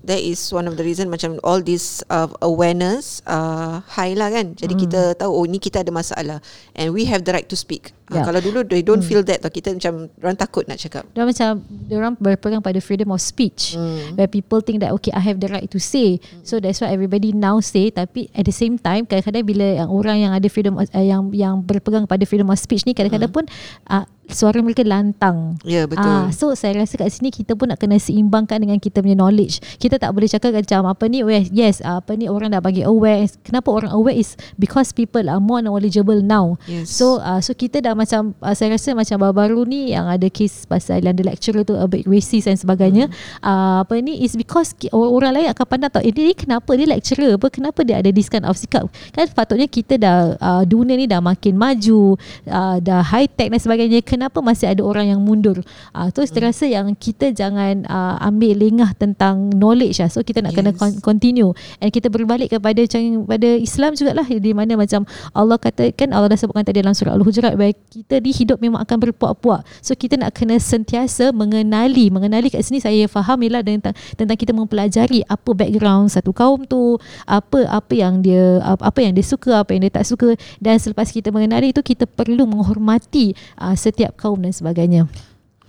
that 0.02 0.18
is 0.18 0.50
one 0.50 0.64
of 0.64 0.74
the 0.74 0.82
reason 0.82 1.06
macam 1.06 1.38
all 1.40 1.58
this 1.58 2.00
uh, 2.08 2.26
awareness 2.40 3.22
uh, 3.24 3.78
high 3.86 4.12
lah 4.12 4.28
kan. 4.28 4.52
Jadi 4.52 4.74
Hmm. 4.74 4.82
kita 4.82 5.00
tahu 5.16 5.30
oh 5.32 5.44
ni 5.44 5.56
kita 5.56 5.80
ada 5.80 5.90
masalah 5.90 6.38
and 6.72 6.90
we 6.90 7.04
have 7.04 7.22
the 7.22 7.30
right 7.30 7.46
to 7.46 7.54
speak. 7.54 7.94
Uh, 8.08 8.18
Yeah. 8.18 8.24
kalau 8.24 8.40
dulu 8.40 8.64
they 8.64 8.80
don't 8.80 9.04
feel 9.04 9.20
that 9.20 9.38
tau 9.38 9.48
kita 9.48 9.68
macam 9.70 10.08
orang 10.18 10.32
takut 10.34 10.64
nak 10.64 10.76
cakap. 10.76 11.04
dia 11.08 11.22
macam 11.22 11.60
dia 11.84 11.94
orang 11.94 12.16
berpegang 12.16 12.58
pada 12.58 12.80
freedom 12.80 13.10
of 13.10 13.20
speech 13.20 13.76
Hmm. 13.76 14.16
where 14.16 14.26
people 14.26 14.58
think 14.58 14.80
that 14.80 14.90
okay 14.90 15.12
I 15.12 15.20
have 15.20 15.38
the 15.38 15.46
right 15.46 15.68
to 15.68 15.78
say 15.78 16.16
so 16.40 16.56
that's 16.56 16.80
why 16.80 16.88
everybody 16.88 17.30
now 17.30 17.60
say 17.60 17.88
tapi 17.88 18.32
at 18.32 18.42
the 18.42 18.54
same 18.54 18.74
time 18.76 19.04
kadang-kadang 19.04 19.44
bila 19.44 19.66
yang 19.76 19.88
orang 19.88 20.16
yang 20.18 20.32
ada 20.32 20.48
freedom 20.48 20.76
of- 20.76 20.88
uh, 20.90 21.04
yang 21.04 21.28
yang 21.30 21.60
berpegang 21.60 22.08
pada 22.08 22.24
freedom 22.24 22.48
of 22.48 22.56
speech 22.56 22.82
ni 22.82 22.92
kadang-kadang 22.92 23.28
pun 23.28 23.44
uh, 23.86 24.08
suara 24.28 24.60
mereka 24.60 24.84
lantang 24.84 25.58
Ya 25.64 25.82
yeah, 25.82 25.84
betul. 25.88 26.08
Ah, 26.08 26.28
so 26.34 26.52
saya 26.56 26.80
rasa 26.80 26.96
kat 26.98 27.08
sini 27.12 27.28
kita 27.28 27.54
pun 27.54 27.70
nak 27.70 27.78
kena 27.80 28.00
seimbangkan 28.00 28.58
dengan 28.60 28.80
kita 28.80 29.00
punya 29.00 29.16
knowledge. 29.16 29.60
Kita 29.78 30.00
tak 30.00 30.10
boleh 30.12 30.28
cakap 30.28 30.56
macam 30.56 30.88
apa 30.88 31.04
ni 31.06 31.20
yes 31.52 31.84
apa 31.84 32.16
ni 32.16 32.26
orang 32.26 32.52
dah 32.56 32.62
bagi 32.64 32.82
aware. 32.82 33.28
Kenapa 33.44 33.68
orang 33.70 33.92
aware 33.94 34.16
is 34.16 34.34
because 34.56 34.90
people 34.90 35.22
are 35.28 35.38
more 35.38 35.62
knowledgeable 35.62 36.18
now. 36.24 36.58
Yes. 36.66 36.90
So 36.90 37.20
uh, 37.22 37.38
so 37.44 37.54
kita 37.54 37.84
dah 37.84 37.94
macam 37.94 38.34
uh, 38.42 38.54
saya 38.56 38.74
rasa 38.74 38.96
macam 38.96 39.22
baru-baru 39.22 39.68
ni 39.68 39.94
yang 39.94 40.08
ada 40.08 40.26
kes 40.32 40.64
pasal 40.64 41.04
yang 41.04 41.14
the 41.14 41.24
lecturer 41.24 41.62
tu 41.62 41.78
a 41.78 41.86
bit 41.86 42.08
racist 42.08 42.48
dan 42.48 42.58
sebagainya. 42.58 43.12
Uh, 43.44 43.84
apa 43.84 43.94
ni 44.02 44.24
is 44.24 44.34
because 44.34 44.74
orang, 44.90 45.12
orang 45.12 45.32
lain 45.38 45.46
akan 45.54 45.66
pandang 45.68 45.90
tau 45.92 46.02
eh, 46.02 46.10
dia 46.10 46.24
ni 46.26 46.34
kenapa 46.34 46.70
dia 46.74 46.88
lecturer 46.88 47.36
apa 47.36 47.46
kenapa 47.52 47.80
dia 47.86 48.02
ada 48.02 48.10
this 48.10 48.32
kind 48.32 48.48
of 48.48 48.58
sikap. 48.58 48.88
Kan 49.14 49.30
patutnya 49.30 49.68
kita 49.68 50.00
dah 50.00 50.34
uh, 50.38 50.62
dunia 50.66 50.98
ni 50.98 51.06
dah 51.06 51.22
makin 51.22 51.54
maju, 51.54 52.18
uh, 52.48 52.76
dah 52.82 53.00
high 53.04 53.30
tech 53.30 53.52
dan 53.52 53.60
sebagainya. 53.60 54.00
Kenapa 54.00 54.17
masih 54.40 54.72
ada 54.72 54.82
orang 54.86 55.12
yang 55.12 55.20
mundur? 55.20 55.60
Uh, 55.92 56.08
tu 56.10 56.24
saya 56.24 56.50
rasa 56.50 56.64
yang 56.64 56.94
kita 56.96 57.30
jangan 57.34 57.84
uh, 57.86 58.16
ambil 58.24 58.56
lengah 58.56 58.90
tentang 58.96 59.52
knowledge 59.52 60.00
lah. 60.00 60.08
So 60.08 60.24
kita 60.24 60.40
nak 60.40 60.54
kena 60.56 60.70
Yes. 60.72 60.80
con- 60.80 61.00
continue 61.00 61.50
and 61.80 61.90
kita 61.90 62.12
berbalik 62.12 62.52
kepada 62.52 62.80
macam 62.84 63.02
pada 63.24 63.48
Islam 63.56 63.96
jugalah 63.96 64.26
di 64.28 64.52
mana 64.52 64.76
macam 64.78 65.04
Allah 65.32 65.56
kata 65.58 65.90
kan 65.96 66.12
Allah 66.12 66.32
dah 66.32 66.38
sebutkan 66.38 66.64
tadi 66.64 66.80
dalam 66.80 66.94
surah 66.94 67.16
Al-Hujurat 67.16 67.56
bahawa 67.56 67.74
kita 67.90 68.20
di 68.22 68.30
hidup 68.32 68.58
memang 68.62 68.84
akan 68.84 68.98
berpuak-puak. 69.08 69.64
So 69.82 69.96
kita 69.98 70.16
nak 70.20 70.36
kena 70.36 70.60
sentiasa 70.60 71.32
mengenali, 71.34 72.08
mengenali 72.08 72.48
kat 72.48 72.64
sini 72.64 72.78
saya 72.80 73.04
faham 73.10 73.40
ialah 73.42 73.64
tentang 73.64 73.96
tentang 74.14 74.36
kita 74.38 74.52
mempelajari 74.56 75.24
apa 75.26 75.50
background 75.52 76.12
satu 76.12 76.32
kaum 76.32 76.64
tu, 76.64 76.96
apa 77.26 77.68
apa 77.68 77.92
yang 77.92 78.20
dia 78.24 78.60
apa, 78.64 78.88
apa 78.88 78.98
yang 79.02 79.12
dia 79.12 79.24
suka, 79.24 79.60
apa 79.60 79.76
yang 79.76 79.88
dia 79.88 79.92
tak 79.92 80.06
suka 80.08 80.38
dan 80.62 80.78
selepas 80.80 81.10
kita 81.10 81.28
mengenali 81.34 81.72
itu 81.74 81.82
kita 81.82 82.06
perlu 82.08 82.48
menghormati 82.48 83.34
uh, 83.60 83.74
setiap 83.76 84.07
kaum 84.16 84.40
dan 84.40 84.54
sebagainya. 84.54 85.10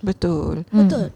Betul. 0.00 0.64
Hmm. 0.72 0.88
Betul. 0.88 1.12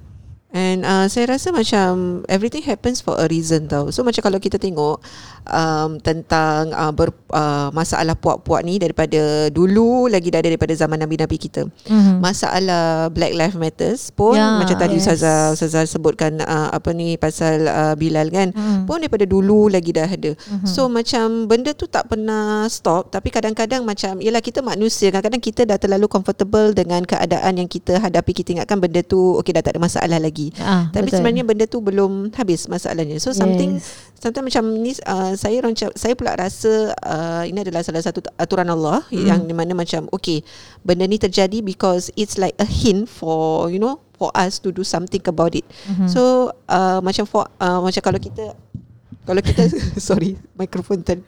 And 0.54 0.86
uh, 0.86 1.10
saya 1.10 1.34
rasa 1.34 1.50
macam 1.50 2.22
everything 2.30 2.62
happens 2.62 3.02
for 3.02 3.18
a 3.18 3.26
reason 3.26 3.66
tau. 3.66 3.90
So 3.90 4.06
macam 4.06 4.22
kalau 4.22 4.38
kita 4.38 4.54
tengok 4.54 5.02
um, 5.50 5.98
tentang 5.98 6.70
uh, 6.70 6.94
ber, 6.94 7.10
uh, 7.34 7.74
masalah 7.74 8.14
puak-puak 8.14 8.62
ni 8.62 8.78
daripada 8.78 9.50
dulu 9.50 10.06
lagi 10.06 10.30
dah 10.30 10.38
daripada 10.38 10.70
zaman 10.78 11.02
nabi-nabi 11.02 11.42
kita. 11.42 11.66
Mhm. 11.90 12.22
Masalah 12.22 13.10
Black 13.10 13.34
Lives 13.34 13.58
Matters 13.58 14.14
pun 14.14 14.38
Ya, 14.38 14.62
macam 14.62 14.78
tadi 14.78 14.94
yes. 14.98 15.10
Ustazah 15.10 15.58
Ustazah 15.58 15.90
sebutkan 15.90 16.38
uh, 16.38 16.70
apa 16.70 16.94
ni 16.94 17.18
pasal 17.18 17.66
uh, 17.66 17.94
Bilal 17.98 18.30
kan. 18.30 18.54
Mhm. 18.54 18.86
Pun 18.86 19.02
daripada 19.02 19.26
dulu 19.26 19.66
lagi 19.66 19.90
dah 19.90 20.06
ada. 20.06 20.38
Mhm. 20.38 20.70
So 20.70 20.86
macam 20.86 21.50
benda 21.50 21.74
tu 21.74 21.90
tak 21.90 22.06
pernah 22.14 22.70
stop 22.70 23.10
tapi 23.10 23.34
kadang-kadang 23.34 23.82
macam 23.82 24.22
yalah 24.22 24.38
kita 24.38 24.62
manusia 24.62 25.10
kadang-kadang 25.10 25.42
kita 25.42 25.66
dah 25.66 25.82
terlalu 25.82 26.06
comfortable 26.06 26.70
dengan 26.70 27.02
keadaan 27.02 27.58
yang 27.58 27.66
kita 27.66 27.98
hadapi 27.98 28.30
kita 28.30 28.54
ingatkan 28.54 28.78
benda 28.78 29.02
tu 29.02 29.34
okey 29.42 29.50
dah 29.50 29.66
tak 29.66 29.74
ada 29.74 29.82
masalah 29.82 30.22
lagi. 30.22 30.43
Ah, 30.58 30.90
Tapi 30.90 31.08
betul. 31.08 31.22
sebenarnya 31.22 31.44
benda 31.46 31.64
tu 31.64 31.78
belum 31.78 32.32
habis 32.34 32.66
masalahnya. 32.66 33.16
So 33.22 33.30
something 33.32 33.78
Yes. 33.78 34.12
something 34.18 34.44
macam 34.44 34.64
ni 34.80 34.92
uh, 35.04 35.32
saya 35.36 35.60
macam 35.60 35.88
saya 35.94 36.12
pula 36.16 36.32
rasa 36.34 36.92
uh, 37.04 37.44
ini 37.44 37.60
adalah 37.60 37.84
salah 37.84 38.00
satu 38.00 38.24
aturan 38.36 38.68
Allah 38.68 39.04
mm. 39.08 39.24
yang 39.24 39.40
di 39.44 39.54
mana 39.56 39.72
macam 39.76 40.08
okay 40.10 40.40
benda 40.84 41.04
ni 41.04 41.16
terjadi 41.20 41.60
because 41.60 42.08
it's 42.18 42.36
like 42.40 42.56
a 42.60 42.68
hint 42.68 43.08
for 43.08 43.68
you 43.68 43.80
know 43.80 44.00
for 44.16 44.30
us 44.32 44.62
to 44.62 44.70
do 44.70 44.86
something 44.86 45.20
about 45.26 45.52
it. 45.58 45.66
Mhm. 45.90 46.06
So 46.08 46.54
uh, 46.70 47.02
macam 47.02 47.26
for 47.26 47.50
uh, 47.58 47.82
macam 47.82 48.00
kalau 48.00 48.20
kita 48.22 48.54
kalau 49.24 49.40
kita 49.42 49.68
sorry 50.08 50.38
mikrofon 50.54 51.02
ter 51.02 51.20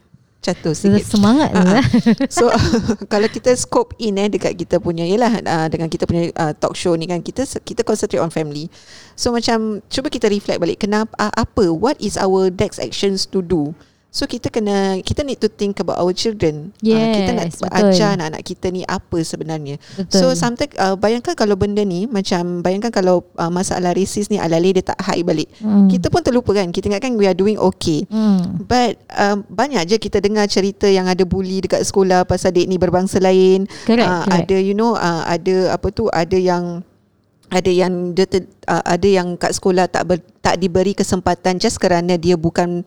jatuh 0.46 0.74
sikit. 0.78 1.02
Semangat 1.02 1.50
Ah, 1.50 1.58
ah. 1.58 1.66
lah. 1.78 1.84
So 2.30 2.46
kalau 3.12 3.26
kita 3.26 3.50
scope 3.58 3.98
in 3.98 4.22
eh 4.22 4.30
dekat 4.30 4.54
kita 4.54 4.78
punya 4.78 5.02
yalah 5.02 5.42
uh, 5.42 5.66
dengan 5.66 5.90
kita 5.90 6.06
punya 6.06 6.30
uh, 6.38 6.54
talk 6.54 6.78
show 6.78 6.94
ni 6.94 7.10
kan 7.10 7.18
kita 7.18 7.42
kita 7.66 7.82
concentrate 7.82 8.22
on 8.22 8.30
family. 8.30 8.70
So 9.18 9.34
macam 9.34 9.82
cuba 9.90 10.06
kita 10.06 10.30
reflect 10.30 10.62
balik 10.62 10.86
kenapa 10.86 11.10
uh, 11.18 11.34
apa 11.34 11.74
what 11.74 11.98
is 11.98 12.14
our 12.14 12.48
next 12.54 12.78
actions 12.78 13.26
to 13.26 13.42
do. 13.42 13.74
So 14.16 14.24
kita 14.24 14.48
kena 14.48 14.96
kita 15.04 15.20
need 15.20 15.36
to 15.44 15.52
think 15.52 15.76
about 15.76 16.00
our 16.00 16.16
children. 16.16 16.72
Ah, 16.80 17.12
kita 17.12 17.30
nak 17.36 17.52
Yes, 17.52 17.60
betul. 17.60 17.76
ajar 17.92 18.08
anak-anak 18.16 18.42
kita 18.48 18.66
ni 18.72 18.80
apa 18.88 19.18
sebenarnya. 19.20 19.76
Betul. 19.92 20.16
So 20.16 20.26
sometimes 20.32 20.72
uh, 20.80 20.96
bayangkan 20.96 21.36
kalau 21.36 21.52
benda 21.52 21.84
ni 21.84 22.08
macam 22.08 22.64
bayangkan 22.64 22.88
kalau 22.88 23.28
uh, 23.36 23.52
masalah 23.52 23.92
rasis 23.92 24.32
ni 24.32 24.40
alali 24.40 24.72
dia 24.72 24.88
tak 24.88 24.96
hide 25.04 25.20
balik. 25.20 25.52
Hmm. 25.60 25.92
Kita 25.92 26.08
pun 26.08 26.24
terlupa 26.24 26.56
kan. 26.56 26.72
Kita 26.72 26.88
ingatkan 26.88 27.12
we 27.12 27.28
are 27.28 27.36
doing 27.36 27.60
okay. 27.60 28.08
Hmm. 28.08 28.64
But 28.64 28.96
um, 29.12 29.44
banyak 29.52 29.84
je 29.84 30.00
kita 30.00 30.24
dengar 30.24 30.48
cerita 30.48 30.88
yang 30.88 31.12
ada 31.12 31.28
bully 31.28 31.60
dekat 31.60 31.84
sekolah 31.84 32.24
pasal 32.24 32.56
dek 32.56 32.72
ni 32.72 32.80
berbangsa 32.80 33.20
lain. 33.20 33.68
Correct, 33.84 34.08
Ah, 34.08 34.24
correct. 34.24 34.48
Ada 34.48 34.56
you 34.64 34.72
know 34.72 34.96
uh, 34.96 35.28
ada 35.28 35.76
apa 35.76 35.92
tu 35.92 36.08
ada 36.08 36.40
yang 36.40 36.80
ada 37.46 37.70
yang 37.70 38.10
dia 38.10 38.26
ter, 38.26 38.48
uh, 38.64 38.82
ada 38.82 39.06
yang 39.06 39.38
kat 39.38 39.54
sekolah 39.54 39.86
tak 39.86 40.02
ber, 40.02 40.18
tak 40.42 40.58
diberi 40.58 40.96
kesempatan 40.98 41.60
just 41.60 41.78
kerana 41.78 42.18
dia 42.18 42.34
bukan 42.34 42.82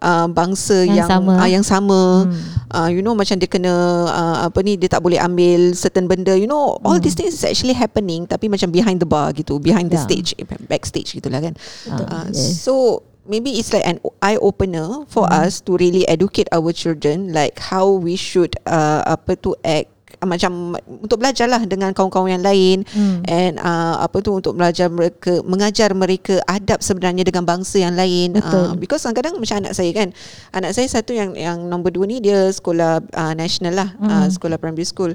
uh, 0.00 0.26
bangsa 0.26 0.84
Yang 0.84 0.96
yang 0.96 1.08
sama. 1.08 1.32
Uh, 1.36 1.48
yang 1.48 1.64
sama. 1.64 2.00
Hmm. 2.26 2.34
Uh, 2.66 2.88
you 2.90 3.00
know 3.00 3.14
macam 3.14 3.38
dia 3.38 3.46
kena 3.46 3.72
uh, 4.04 4.36
apa 4.44 4.58
ni 4.60 4.74
dia 4.74 4.90
tak 4.90 5.00
boleh 5.00 5.16
ambil 5.16 5.72
certain 5.72 6.04
benda 6.04 6.34
you 6.34 6.44
know 6.44 6.76
all 6.82 6.98
Hmm. 6.98 7.04
these 7.04 7.14
things 7.14 7.32
is 7.32 7.46
actually 7.46 7.72
happening 7.72 8.26
tapi 8.26 8.50
macam 8.50 8.68
behind 8.68 8.98
the 8.98 9.08
bar 9.08 9.30
gitu 9.32 9.56
behind 9.56 9.88
the 9.88 9.96
stage 9.96 10.34
backstage 10.66 11.14
gitulah 11.14 11.40
kan 11.40 11.54
Betul. 11.56 12.06
uh, 12.10 12.26
Yes. 12.28 12.58
so 12.60 13.00
maybe 13.24 13.54
it's 13.56 13.70
like 13.70 13.86
an 13.86 13.98
eye 14.20 14.38
opener 14.38 15.06
for 15.06 15.24
Hmm. 15.26 15.46
us 15.46 15.62
to 15.62 15.78
really 15.78 16.02
educate 16.06 16.50
our 16.50 16.70
children 16.70 17.30
like 17.30 17.56
how 17.58 17.86
we 17.88 18.18
should 18.18 18.54
uh, 18.66 19.06
apa 19.06 19.34
tu 19.34 19.54
act 19.62 19.90
macam 20.24 20.72
untuk 20.88 21.20
belajarlah 21.20 21.66
dengan 21.68 21.92
kawan-kawan 21.92 22.40
yang 22.40 22.44
lain 22.44 22.78
Hmm. 22.88 23.20
and 23.28 23.60
uh, 23.60 24.00
apa 24.00 24.20
tu 24.20 24.32
untuk 24.32 24.56
belajar 24.56 24.88
mereka 24.88 25.44
mengajar 25.44 25.92
mereka 25.92 26.40
adab 26.48 26.80
sebenarnya 26.80 27.26
dengan 27.26 27.44
bangsa 27.44 27.82
yang 27.82 27.92
lain 27.92 28.32
Betul. 28.32 28.72
Uh, 28.72 28.74
because 28.76 29.04
kadang-kadang 29.04 29.36
macam 29.36 29.56
anak 29.60 29.72
saya 29.76 29.90
kan 29.92 30.08
anak 30.52 30.72
saya 30.72 30.88
satu 30.88 31.12
yang 31.12 31.36
yang 31.36 31.58
nombor 31.66 31.92
dua 31.92 32.08
ni 32.08 32.20
dia 32.20 32.48
sekolah 32.48 33.04
uh, 33.12 33.34
national 33.34 33.76
lah 33.76 33.88
Hmm. 33.96 34.08
uh, 34.08 34.28
sekolah 34.28 34.56
primary 34.56 34.84
school 34.84 35.12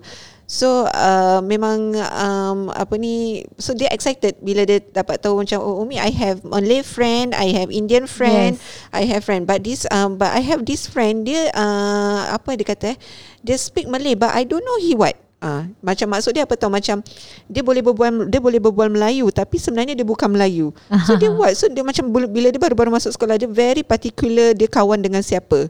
so 0.52 0.84
uh, 0.92 1.40
memang 1.40 1.96
um, 1.96 2.68
apa 2.76 3.00
ni 3.00 3.48
so 3.56 3.72
dia 3.72 3.88
excited 3.88 4.36
bila 4.44 4.68
dia 4.68 4.84
dapat 4.84 5.24
tahu 5.24 5.40
macam 5.40 5.64
oh 5.64 5.80
Umi 5.80 5.96
I 5.96 6.12
have 6.12 6.44
Malay 6.44 6.84
friend 6.84 7.32
I 7.32 7.56
have 7.56 7.72
Indian 7.72 8.04
friend 8.04 8.60
Yes. 8.60 8.92
I 8.92 9.08
have 9.08 9.24
friend 9.24 9.48
but 9.48 9.64
this 9.64 9.88
um, 9.88 10.20
but 10.20 10.36
I 10.36 10.44
have 10.44 10.68
this 10.68 10.92
friend 10.92 11.24
dia 11.24 11.56
uh, 11.56 12.36
apa 12.36 12.60
dia 12.60 12.68
kata 12.68 12.86
eh 12.92 12.98
dia 13.40 13.56
speak 13.56 13.88
Malay 13.88 14.20
but 14.20 14.36
I 14.36 14.44
don't 14.44 14.68
know 14.68 14.76
he 14.84 14.92
what 14.92 15.16
Ah, 15.42 15.66
macam 15.82 16.06
maksud 16.14 16.38
dia 16.38 16.46
apa 16.46 16.54
tahu 16.54 16.70
macam 16.70 17.02
dia 17.50 17.66
boleh 17.66 17.82
berbual 17.82 18.30
dia 18.30 18.38
boleh 18.38 18.62
berbual 18.62 18.94
Melayu 18.94 19.26
tapi 19.34 19.58
sebenarnya 19.58 19.98
dia 19.98 20.06
bukan 20.06 20.30
Melayu. 20.30 20.70
So 21.10 21.18
dia 21.18 21.34
what? 21.42 21.58
So 21.58 21.66
dia 21.66 21.82
macam 21.82 22.14
bila 22.14 22.54
dia 22.54 22.62
baru-baru 22.62 22.94
masuk 22.94 23.18
sekolah 23.18 23.42
dia 23.42 23.50
very 23.50 23.82
particular 23.82 24.54
dia 24.54 24.70
kawan 24.70 25.02
dengan 25.02 25.26
siapa. 25.26 25.66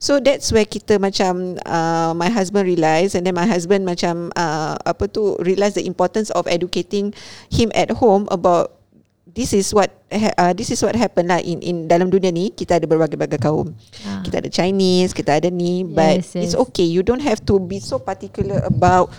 So 0.00 0.16
that's 0.16 0.48
where 0.48 0.64
kita 0.64 0.96
macam 0.96 1.60
uh, 1.68 2.16
my 2.16 2.32
husband 2.32 2.64
realise 2.64 3.12
and 3.12 3.28
then 3.28 3.36
my 3.36 3.44
husband 3.44 3.84
macam 3.84 4.32
uh, 4.32 4.80
apa 4.88 5.04
tu 5.12 5.36
realise 5.44 5.76
the 5.76 5.84
importance 5.84 6.32
of 6.32 6.48
educating 6.48 7.12
him 7.52 7.68
at 7.76 7.92
home 8.00 8.24
about 8.32 8.80
this 9.28 9.52
is 9.52 9.76
what 9.76 9.92
ha- 9.92 9.99
uh, 10.12 10.52
this 10.52 10.68
is 10.68 10.80
what 10.80 10.92
happen 10.92 11.26
lah 11.26 11.38
in 11.38 11.58
in 11.60 11.76
dalam 11.86 12.06
dunia 12.06 12.28
ni 12.28 12.50
kita 12.50 12.76
ada 12.76 12.86
berbagai-bagai 12.86 13.38
kaum. 13.38 13.70
Ah. 14.02 14.20
Kita 14.20 14.42
ada 14.42 14.48
Chinese, 14.48 15.10
kita 15.10 15.38
ada 15.38 15.48
ni 15.48 15.82
but 15.82 16.20
Yes, 16.20 16.34
yes. 16.34 16.42
it's 16.44 16.56
okay 16.58 16.84
you 16.84 17.00
don't 17.00 17.22
have 17.22 17.38
to 17.44 17.58
be 17.58 17.78
so 17.78 17.96
particular 17.96 18.58
about 18.62 19.10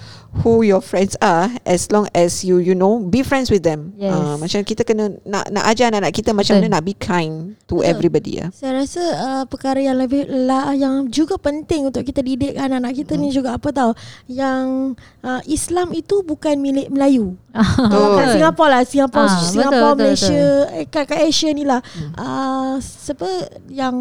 who 0.43 0.63
your 0.63 0.79
friends 0.79 1.19
are 1.19 1.51
as 1.67 1.91
long 1.91 2.07
as 2.11 2.39
you 2.39 2.55
you 2.55 2.71
know 2.71 2.99
be 2.99 3.19
friends 3.19 3.47
with 3.47 3.63
them. 3.63 3.91
Yes. 3.95 4.11
Uh, 4.11 4.35
macam 4.37 4.63
kita 4.63 4.83
kena 4.83 5.11
nak 5.23 5.47
nak 5.49 5.63
ajar 5.67 5.91
anak-anak 5.91 6.13
kita 6.13 6.31
macam 6.31 6.55
Betul. 6.55 6.67
mana 6.67 6.75
nak 6.75 6.83
be 6.83 6.93
kind 6.93 7.33
to 7.67 7.79
Betul. 7.79 7.87
everybody 7.87 8.31
ya. 8.39 8.47
Saya 8.51 8.79
rasa 8.79 9.03
uh, 9.19 9.43
perkara 9.43 9.79
yang 9.79 9.99
lebih 9.99 10.23
lah, 10.27 10.71
yang 10.71 11.07
juga 11.07 11.35
penting 11.35 11.87
untuk 11.87 12.03
kita 12.03 12.19
didik 12.19 12.55
anak-anak 12.55 12.95
kita 12.95 13.13
Hmm. 13.13 13.21
ni 13.21 13.29
juga 13.29 13.59
apa 13.59 13.69
tahu 13.69 13.91
yang 14.25 14.95
uh, 15.19 15.41
Islam 15.45 15.91
itu 15.91 16.23
bukan 16.23 16.55
milik 16.55 16.87
Melayu. 16.87 17.35
Betul. 17.51 18.15
Kat 18.15 18.25
Singapura 18.31 18.67
lah 18.71 18.81
Singapura, 18.81 19.27
Ah, 19.27 19.43
Singapura 19.43 19.67
betul, 19.67 19.91
betul, 19.91 19.99
Malaysia 19.99 20.43
eh, 20.71 20.80
kat, 20.85 21.05
kat 21.05 21.19
Asia 21.19 21.51
ni 21.51 21.61
lah 21.61 21.81
Hmm. 21.91 22.13
uh, 22.15 22.75
Siapa 22.77 23.27
yang 23.67 23.95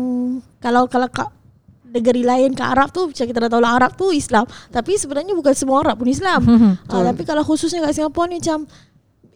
Kalau 0.58 0.86
kalau 0.86 1.08
kat 1.08 1.26
negeri 1.84 2.22
lain 2.22 2.52
kat 2.52 2.70
Arab 2.70 2.88
tu 2.90 3.08
Macam 3.08 3.24
kita 3.24 3.38
dah 3.40 3.50
tahu 3.50 3.58
lah 3.58 3.74
Arab 3.74 3.92
tu 3.94 4.08
Islam 4.10 4.44
Tapi 4.68 4.94
sebenarnya 4.94 5.34
bukan 5.34 5.50
semua 5.52 5.82
Arab 5.82 5.98
pun 5.98 6.06
Islam 6.06 6.40
uh, 6.40 6.74
Betul. 6.78 7.02
Tapi 7.04 7.22
kalau 7.24 7.42
khususnya 7.42 7.82
kat 7.82 7.92
Singapura 7.92 8.26
ni 8.26 8.38
macam 8.38 8.64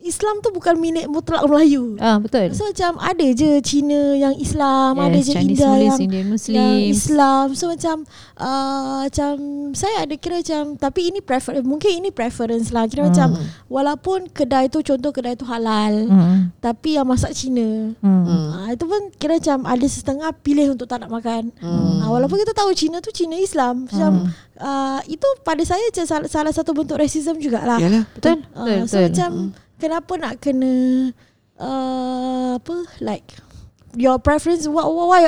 Islam 0.05 0.39
tu 0.39 0.53
bukan 0.53 0.77
milik 0.77 1.09
mutlak 1.09 1.41
Melayu 1.43 1.97
Ah 1.97 2.21
betul. 2.21 2.53
So 2.53 2.69
macam 2.69 3.01
ada 3.01 3.25
je 3.25 3.59
Cina 3.61 4.13
yang 4.13 4.37
Islam, 4.37 5.01
ada 5.01 5.17
je 5.17 5.33
Chinese 5.33 5.57
India 5.57 5.67
Muslims, 5.67 5.81
yang 5.81 6.01
Indian 6.05 6.21
yang 6.21 6.33
Muslims. 6.37 6.93
Islam. 6.93 7.47
So 7.57 7.65
macam 7.73 7.97
uh, 8.37 9.09
macam 9.09 9.33
saya 9.73 10.05
ada 10.05 10.15
kira 10.15 10.45
macam 10.45 10.63
tapi 10.77 11.09
ini 11.09 11.19
prefer 11.19 11.65
mungkin 11.65 11.91
ini 11.99 12.11
preference 12.11 12.69
lah. 12.69 12.85
Kira 12.85 13.05
Hmm. 13.05 13.11
macam 13.11 13.29
walaupun 13.67 14.29
kedai 14.29 14.69
tu 14.69 14.81
contoh 14.81 15.11
kedai 15.11 15.35
tu 15.35 15.45
halal, 15.45 16.05
Hmm. 16.05 16.53
tapi 16.61 16.95
yang 16.95 17.09
masak 17.09 17.33
Cina. 17.33 17.97
Hmm. 17.99 18.23
Hmm. 18.25 18.49
Ah 18.55 18.69
itu 18.71 18.85
pun 18.85 19.09
kira 19.17 19.41
macam 19.41 19.65
ada 19.65 19.87
setengah 19.89 20.31
pilih 20.37 20.77
untuk 20.77 20.85
tak 20.85 21.01
nak 21.01 21.11
makan. 21.11 21.49
Hmm. 21.59 22.01
Ah, 22.01 22.13
walaupun 22.13 22.37
kita 22.39 22.53
tahu 22.53 22.71
Cina 22.73 23.01
tu 23.01 23.09
Cina 23.09 23.35
Islam. 23.35 23.89
Macam 23.89 24.29
uh, 24.61 25.01
itu 25.07 25.25
pada 25.41 25.65
saya 25.65 25.81
macam 25.89 26.05
salah, 26.05 26.29
salah 26.29 26.53
satu 26.53 26.71
bentuk 26.71 26.97
racism 26.97 27.41
jugalah. 27.41 27.81
Yalah. 27.81 28.05
Betul. 28.13 28.45
Uh, 28.53 28.65
Betul. 28.65 28.79
so 28.85 28.97
betul. 28.97 29.07
macam 29.09 29.31
kenapa 29.77 30.13
nak 30.17 30.39
kena 30.39 30.73
uh, 31.59 32.59
apa 32.59 32.77
like 33.01 33.25
your 33.95 34.19
preference 34.19 34.67
why, 34.67 34.85
why 34.85 35.23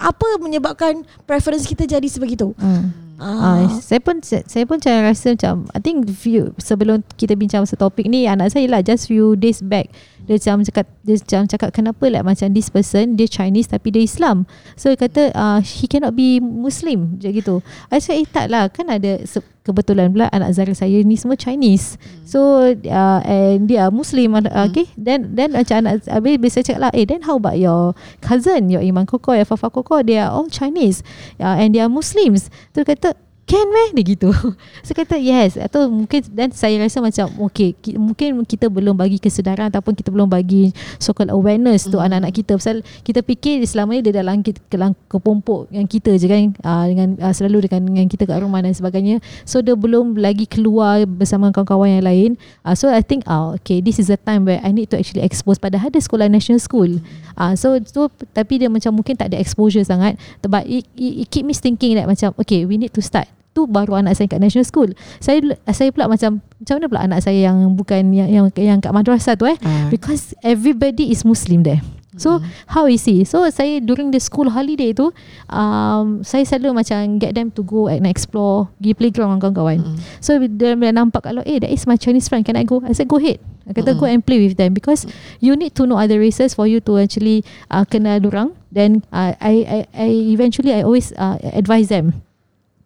apa 0.00 0.26
menyebabkan 0.40 1.04
preference 1.28 1.68
kita 1.68 1.84
jadi 1.84 2.08
sebegitu? 2.08 2.56
Hmm. 2.56 2.92
Ah, 3.22 3.62
Ah, 3.62 3.78
saya 3.78 4.02
pun 4.02 4.18
saya, 4.18 4.42
saya 4.50 4.66
pun 4.66 4.82
macam 4.82 4.98
rasa 4.98 5.38
macam 5.38 5.54
I 5.70 5.78
think 5.78 6.10
few, 6.10 6.50
sebelum 6.58 7.06
kita 7.14 7.38
bincang 7.38 7.62
pasal 7.62 7.78
topik 7.78 8.10
ni 8.10 8.26
anak 8.26 8.50
saya 8.50 8.66
lah 8.66 8.82
just 8.82 9.06
few 9.06 9.38
days 9.38 9.62
back 9.62 9.94
dia 10.26 10.38
macam 10.38 10.62
cakap 10.62 10.86
dia 11.02 11.14
macam 11.18 11.40
cakap 11.46 11.70
kenapa 11.70 12.04
like 12.06 12.26
macam 12.26 12.50
this 12.50 12.66
person 12.66 13.14
dia 13.14 13.26
Chinese 13.26 13.70
tapi 13.70 13.94
dia 13.94 14.02
Islam 14.02 14.42
so 14.74 14.90
dia 14.90 14.98
kata 14.98 15.22
uh, 15.34 15.58
he 15.62 15.86
cannot 15.86 16.14
be 16.14 16.38
Muslim 16.38 17.18
je 17.18 17.30
gitu 17.30 17.58
I 17.90 18.02
said 18.02 18.22
eh 18.22 18.26
tak 18.26 18.50
lah 18.50 18.70
kan 18.70 18.90
ada 18.90 19.22
se- 19.22 19.42
kebetulan 19.62 20.10
pula 20.10 20.26
anak 20.30 20.54
Zara 20.54 20.74
saya 20.74 21.02
ni 21.02 21.14
semua 21.14 21.38
Chinese. 21.38 21.96
So 22.26 22.62
uh, 22.70 23.20
and 23.24 23.70
dia 23.70 23.88
Muslim 23.94 24.34
uh, 24.38 24.46
okay 24.66 24.90
then 24.98 25.34
then 25.34 25.54
macam 25.54 25.86
anak 25.86 26.06
habis 26.10 26.54
saya 26.54 26.66
cakap 26.66 26.80
lah 26.88 26.92
eh 26.94 27.06
then 27.06 27.22
how 27.22 27.38
about 27.38 27.58
your 27.58 27.94
cousin 28.22 28.68
your 28.68 28.82
Iman 28.82 29.06
Koko 29.06 29.34
your 29.34 29.46
Fafa 29.46 29.70
Koko? 29.70 30.02
They 30.02 30.18
are 30.18 30.30
all 30.34 30.50
Chinese 30.50 31.06
uh, 31.38 31.56
and 31.58 31.74
they 31.74 31.82
are 31.82 31.90
Muslims. 31.90 32.50
Tu 32.74 32.82
kata 32.82 33.14
can 33.52 33.68
meh? 33.68 33.88
Dia 33.92 34.04
gitu. 34.16 34.32
Saya 34.86 34.96
kata 35.04 35.20
yes. 35.20 35.60
Atau 35.60 35.92
mungkin 35.92 36.24
dan 36.32 36.48
saya 36.56 36.80
rasa 36.80 37.04
macam 37.04 37.28
okay 37.44 37.76
ki, 37.76 38.00
mungkin 38.00 38.48
kita 38.48 38.72
belum 38.72 38.96
bagi 38.96 39.20
kesedaran 39.20 39.68
ataupun 39.68 39.92
kita 39.92 40.08
belum 40.08 40.24
bagi 40.32 40.72
so 40.96 41.12
called 41.12 41.28
awareness 41.28 41.84
tu 41.84 42.00
anak-anak 42.00 42.32
kita. 42.32 42.56
Pasal 42.56 42.80
kita 43.04 43.20
fikir 43.20 43.60
selama 43.68 44.00
ni 44.00 44.00
dia 44.00 44.16
dalam 44.16 44.40
ke, 44.40 44.56
ke, 44.56 44.76
kepompok 45.12 45.68
yang 45.68 45.84
kita 45.84 46.16
je 46.16 46.24
kan. 46.24 46.56
Uh, 46.64 46.84
dengan 46.88 47.08
uh, 47.20 47.34
selalu 47.36 47.68
dengan 47.68 47.92
dengan 47.92 48.06
kita 48.08 48.24
kat 48.24 48.40
rumah 48.40 48.64
dan 48.64 48.72
sebagainya. 48.72 49.20
So 49.44 49.60
dia 49.60 49.76
belum 49.76 50.16
lagi 50.16 50.48
keluar 50.48 51.04
bersama 51.04 51.52
kawan-kawan 51.52 52.00
yang 52.00 52.04
lain. 52.08 52.30
Uh, 52.64 52.72
so 52.72 52.88
I 52.88 53.04
think 53.04 53.28
oh, 53.28 53.60
okay 53.60 53.84
this 53.84 54.00
is 54.00 54.08
the 54.08 54.16
time 54.16 54.48
where 54.48 54.64
I 54.64 54.72
need 54.72 54.88
to 54.94 54.96
actually 54.96 55.28
expose. 55.28 55.60
Padahal 55.60 55.92
ada 55.92 56.00
sekolah 56.00 56.32
national 56.32 56.64
school. 56.64 57.04
Uh, 57.36 57.52
so 57.52 57.76
so 57.84 58.08
tapi 58.32 58.64
dia 58.64 58.72
macam 58.72 58.96
mungkin 58.96 59.12
tak 59.12 59.28
ada 59.28 59.36
exposure 59.36 59.84
sangat. 59.84 60.16
But 60.40 60.64
it, 60.64 60.88
it, 60.96 61.26
it 61.26 61.28
keep 61.28 61.44
me 61.44 61.52
thinking 61.52 62.00
that 62.00 62.08
macam 62.08 62.32
okay 62.40 62.64
we 62.64 62.80
need 62.80 62.96
to 62.96 63.04
start 63.04 63.28
tu 63.52 63.68
baru 63.68 64.00
anak 64.00 64.16
saya 64.16 64.26
kat 64.26 64.40
national 64.40 64.64
school. 64.64 64.88
Saya 65.20 65.40
saya 65.70 65.92
pula 65.92 66.08
macam 66.08 66.40
macam 66.40 66.74
mana 66.80 66.86
pula 66.88 67.00
anak 67.04 67.20
saya 67.20 67.52
yang 67.52 67.76
bukan 67.76 68.08
yang 68.10 68.28
yang, 68.28 68.46
yang 68.56 68.78
kat 68.80 68.92
madrasah 68.92 69.36
tu 69.36 69.44
eh 69.44 69.56
Ah. 69.60 69.92
because 69.92 70.32
everybody 70.40 71.12
is 71.12 71.22
muslim 71.22 71.60
there. 71.62 71.84
So 72.12 72.40
Hmm. 72.40 72.48
how 72.68 72.84
is 72.84 73.08
he? 73.08 73.24
So 73.24 73.40
saya 73.48 73.80
during 73.80 74.12
the 74.12 74.20
school 74.20 74.52
holiday 74.52 74.92
tu 74.92 75.16
um, 75.48 76.20
saya 76.20 76.44
selalu 76.44 76.84
macam 76.84 77.16
get 77.16 77.32
them 77.32 77.48
to 77.56 77.64
go 77.64 77.88
and 77.88 78.04
explore 78.04 78.68
pergi 78.76 78.92
playground 78.92 79.28
dengan 79.32 79.40
kawan-kawan. 79.48 79.78
Mm. 79.80 79.96
So 80.20 80.36
dia 80.36 80.76
bila 80.76 80.92
nampak 80.92 81.24
kalau 81.24 81.40
eh 81.48 81.56
that 81.60 81.72
is 81.72 81.88
my 81.88 81.96
Chinese 81.96 82.28
friend 82.28 82.44
can 82.44 82.56
I 82.56 82.68
go? 82.68 82.84
I 82.84 82.92
said 82.92 83.08
go 83.08 83.16
ahead. 83.16 83.40
I 83.64 83.72
kata 83.72 83.96
Mm-mm. 83.96 84.00
go 84.00 84.06
and 84.08 84.20
play 84.20 84.44
with 84.44 84.60
them 84.60 84.76
because 84.76 85.08
you 85.40 85.56
need 85.56 85.72
to 85.78 85.88
know 85.88 85.96
other 85.96 86.20
races 86.20 86.52
for 86.52 86.68
you 86.68 86.84
to 86.84 87.00
actually 87.00 87.48
uh, 87.72 87.88
kenal 87.88 88.20
orang. 88.28 88.52
Then 88.68 89.04
uh, 89.08 89.32
I, 89.40 89.54
I 89.64 89.78
I 89.96 90.08
eventually 90.36 90.76
I 90.76 90.84
always 90.84 91.16
uh, 91.16 91.40
advise 91.56 91.88
them 91.88 92.20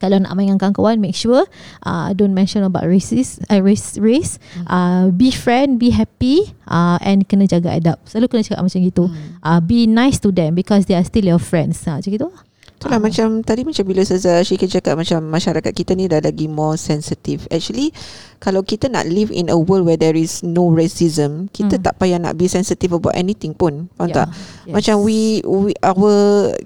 kalau 0.07 0.23
nak 0.23 0.33
main 0.39 0.49
dengan 0.55 0.63
kawan-kawan 0.63 1.03
make 1.03 1.19
sure 1.19 1.43
uh, 1.83 2.15
don't 2.15 2.33
mention 2.33 2.63
about 2.63 2.87
races 2.87 3.43
uh, 3.51 3.59
race 3.59 3.99
race. 3.99 4.39
Uh, 4.71 5.11
be 5.11 5.35
friend 5.35 5.83
be 5.83 5.91
happy 5.91 6.55
uh, 6.71 6.97
and 7.03 7.27
kena 7.27 7.51
jaga 7.51 7.75
adab. 7.75 7.99
Selalu 8.07 8.31
kena 8.31 8.43
cakap 8.47 8.63
macam 8.63 8.81
gitu. 8.87 9.05
Hmm. 9.11 9.43
uh, 9.43 9.61
be 9.61 9.91
nice 9.91 10.23
to 10.23 10.31
them 10.31 10.55
because 10.55 10.87
they 10.87 10.95
are 10.95 11.05
still 11.05 11.27
your 11.27 11.43
friends. 11.43 11.83
Uh, 11.85 11.99
macam 11.99 12.11
gitu 12.15 12.31
Itulah 12.77 13.01
Ah. 13.01 13.05
macam 13.09 13.41
tadi 13.41 13.65
macam 13.65 13.89
bila 13.89 14.05
Ustazah 14.05 14.45
Syikir 14.45 14.69
cakap 14.69 15.01
macam 15.01 15.25
masyarakat 15.25 15.73
kita 15.73 15.97
ni 15.97 16.07
dah 16.07 16.21
lagi 16.21 16.45
more 16.45 16.77
sensitive. 16.77 17.49
Actually 17.49 17.89
kalau 18.37 18.61
kita 18.61 18.93
nak 18.93 19.09
live 19.09 19.33
in 19.33 19.49
a 19.49 19.57
world 19.57 19.89
where 19.89 19.97
there 19.97 20.13
is 20.13 20.45
no 20.45 20.69
racism, 20.69 21.49
kita 21.51 21.81
Hmm. 21.81 21.85
tak 21.89 21.97
payah 21.97 22.21
nak 22.21 22.37
be 22.37 22.45
sensitive 22.45 22.93
about 22.93 23.17
anything 23.17 23.57
pun. 23.57 23.89
Faham 23.97 24.13
Yeah. 24.13 24.17
tak? 24.21 24.29
Macam 24.69 24.95
we, 25.01 25.41
we 25.43 25.73
our 25.81 26.13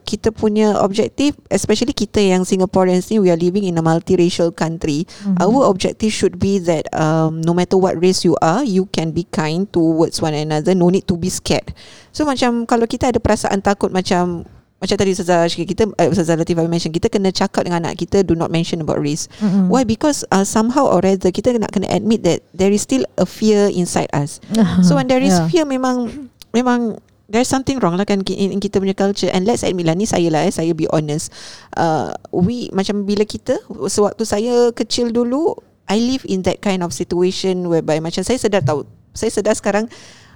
kita 0.02 0.34
punya 0.34 0.74
objective 0.82 1.38
especially 1.46 1.94
kita 1.94 2.18
yang 2.18 2.42
Singaporeans 2.42 3.06
ni 3.06 3.22
we 3.22 3.30
are 3.30 3.38
living 3.38 3.62
in 3.62 3.78
a 3.78 3.82
multiracial 3.82 4.50
country. 4.50 5.06
Mhm. 5.22 5.38
Our 5.38 5.70
objective 5.70 6.10
should 6.10 6.42
be 6.42 6.58
that 6.58 6.90
um, 6.90 7.38
no 7.38 7.54
matter 7.54 7.78
what 7.78 7.94
race 7.94 8.26
you 8.26 8.34
are, 8.42 8.66
you 8.66 8.90
can 8.90 9.14
be 9.14 9.30
kind 9.30 9.70
towards 9.70 10.18
one 10.18 10.34
another. 10.34 10.74
No 10.74 10.90
need 10.90 11.06
to 11.06 11.14
be 11.14 11.30
scared. 11.30 11.70
So 12.10 12.26
macam 12.26 12.66
kalau 12.66 12.90
kita 12.90 13.14
ada 13.14 13.22
perasaan 13.22 13.62
takut 13.62 13.94
macam 13.94 14.42
macam 14.80 14.96
tadi 14.96 15.12
Ustazah 15.12 15.44
kita 15.52 15.92
uh, 15.92 16.08
Ustazah 16.08 16.40
Latifah 16.40 16.64
mention 16.64 16.88
kita 16.88 17.12
kena 17.12 17.28
cakap 17.28 17.68
dengan 17.68 17.84
anak 17.84 18.00
kita 18.00 18.24
do 18.24 18.32
not 18.32 18.48
mention 18.48 18.80
about 18.80 18.96
race. 18.96 19.28
Mm-mm. 19.44 19.68
Why? 19.68 19.84
Because 19.84 20.24
uh, 20.32 20.42
somehow 20.48 20.88
or 20.88 21.04
rather 21.04 21.28
kita 21.28 21.52
nak 21.60 21.76
kena 21.76 21.92
admit 21.92 22.24
that 22.24 22.40
there 22.56 22.72
is 22.72 22.80
still 22.80 23.04
a 23.20 23.28
fear 23.28 23.68
inside 23.68 24.08
us. 24.16 24.40
So 24.80 24.96
when 24.96 25.06
there 25.06 25.20
is 25.20 25.36
Yeah. 25.36 25.46
fear 25.52 25.64
memang 25.68 26.28
memang 26.50 26.96
there's 27.30 27.46
something 27.46 27.78
wrong 27.78 27.94
lah 27.94 28.02
kan 28.02 28.26
in, 28.26 28.56
in 28.56 28.58
kita 28.58 28.82
punya 28.82 28.96
culture 28.96 29.30
and 29.30 29.46
let's 29.46 29.62
admit 29.62 29.86
lah 29.86 29.94
ni 29.94 30.02
saya 30.02 30.26
lah 30.34 30.42
eh 30.42 30.50
saya 30.50 30.74
be 30.74 30.90
honest 30.90 31.30
uh, 31.78 32.10
we 32.34 32.66
macam 32.74 33.06
bila 33.06 33.22
kita 33.22 33.54
sewaktu 33.86 34.26
saya 34.26 34.74
kecil 34.74 35.14
dulu 35.14 35.54
I 35.86 36.02
live 36.02 36.26
in 36.26 36.42
that 36.50 36.58
kind 36.58 36.82
of 36.82 36.90
situation 36.90 37.70
whereby 37.70 38.02
macam 38.02 38.26
saya 38.26 38.34
sedar 38.34 38.66
tahu 38.66 38.82
saya 39.14 39.30
sedar 39.30 39.54
sekarang 39.54 39.86